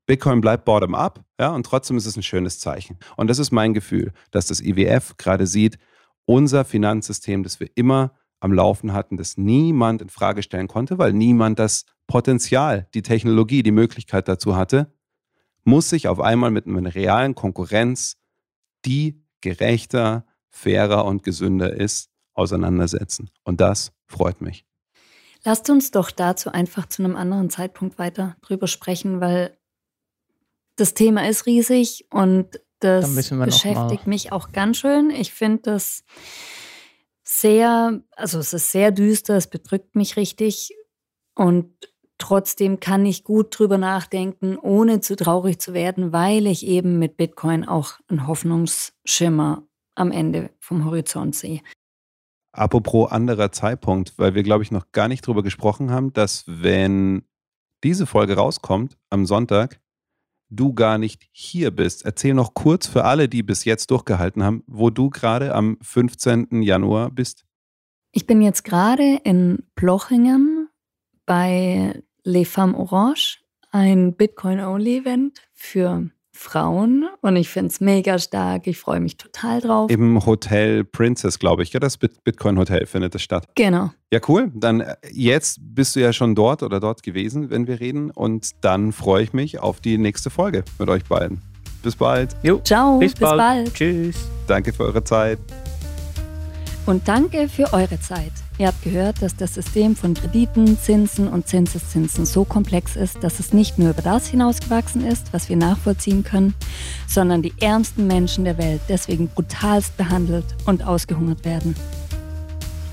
[0.06, 2.96] Bitcoin bleibt bottom-up, ja, und trotzdem ist es ein schönes Zeichen.
[3.16, 5.78] Und das ist mein Gefühl, dass das IWF gerade sieht,
[6.26, 11.12] unser Finanzsystem, das wir immer am Laufen hatten, das niemand in Frage stellen konnte, weil
[11.12, 14.92] niemand das Potenzial, die Technologie, die Möglichkeit dazu hatte,
[15.64, 18.16] muss sich auf einmal mit einer realen Konkurrenz,
[18.84, 23.30] die gerechter, fairer und gesünder ist, auseinandersetzen.
[23.44, 24.64] Und das freut mich.
[25.44, 29.56] Lasst uns doch dazu einfach zu einem anderen Zeitpunkt weiter drüber sprechen, weil
[30.76, 35.10] das Thema ist riesig und das beschäftigt mich auch ganz schön.
[35.10, 36.04] Ich finde das
[37.22, 40.74] sehr, also es ist sehr düster, es bedrückt mich richtig
[41.34, 41.72] und
[42.18, 47.16] trotzdem kann ich gut drüber nachdenken, ohne zu traurig zu werden, weil ich eben mit
[47.16, 49.62] Bitcoin auch einen Hoffnungsschimmer
[49.94, 51.60] am Ende vom Horizont sehe.
[52.52, 57.22] Apropos anderer Zeitpunkt, weil wir, glaube ich, noch gar nicht drüber gesprochen haben, dass wenn
[57.84, 59.80] diese Folge rauskommt am Sonntag,
[60.48, 62.04] du gar nicht hier bist.
[62.04, 66.62] Erzähl noch kurz für alle, die bis jetzt durchgehalten haben, wo du gerade am 15.
[66.62, 67.44] Januar bist.
[68.12, 70.68] Ich bin jetzt gerade in Plochingen
[71.26, 73.38] bei Les Femmes Orange,
[73.70, 78.66] ein Bitcoin-Only-Event für Frauen und ich finde es mega stark.
[78.66, 79.90] Ich freue mich total drauf.
[79.90, 81.72] Im Hotel Princess, glaube ich.
[81.72, 83.46] Ja, das Bit- Bitcoin-Hotel findet das statt.
[83.54, 83.90] Genau.
[84.12, 84.50] Ja, cool.
[84.54, 88.10] Dann äh, jetzt bist du ja schon dort oder dort gewesen, wenn wir reden.
[88.10, 91.40] Und dann freue ich mich auf die nächste Folge mit euch beiden.
[91.82, 92.34] Bis bald.
[92.42, 93.38] Jo, Ciao, bis, bis bald.
[93.38, 93.74] bald.
[93.74, 94.16] Tschüss.
[94.48, 95.38] Danke für eure Zeit.
[96.86, 98.32] Und danke für eure Zeit.
[98.58, 103.38] Ihr habt gehört, dass das System von Krediten, Zinsen und Zinseszinsen so komplex ist, dass
[103.38, 106.54] es nicht nur über das hinausgewachsen ist, was wir nachvollziehen können,
[107.06, 111.76] sondern die ärmsten Menschen der Welt deswegen brutalst behandelt und ausgehungert werden.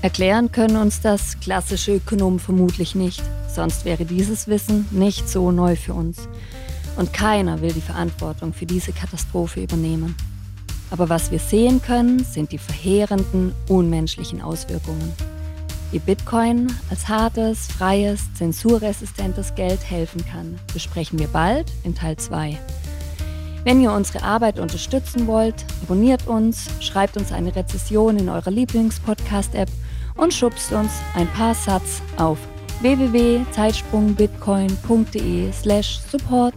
[0.02, 5.76] Erklären können uns das klassische Ökonomen vermutlich nicht, sonst wäre dieses Wissen nicht so neu
[5.76, 6.28] für uns.
[6.96, 10.14] Und keiner will die Verantwortung für diese Katastrophe übernehmen.
[10.90, 15.14] Aber was wir sehen können, sind die verheerenden, unmenschlichen Auswirkungen.
[15.94, 22.58] Wie Bitcoin als hartes, freies, zensurresistentes Geld helfen kann, besprechen wir bald in Teil 2.
[23.62, 29.68] Wenn ihr unsere Arbeit unterstützen wollt, abonniert uns, schreibt uns eine Rezession in eurer Lieblingspodcast-App
[30.16, 32.38] und schubst uns ein paar Satz auf
[32.80, 36.54] www.zeitsprungbitcoin.de slash support.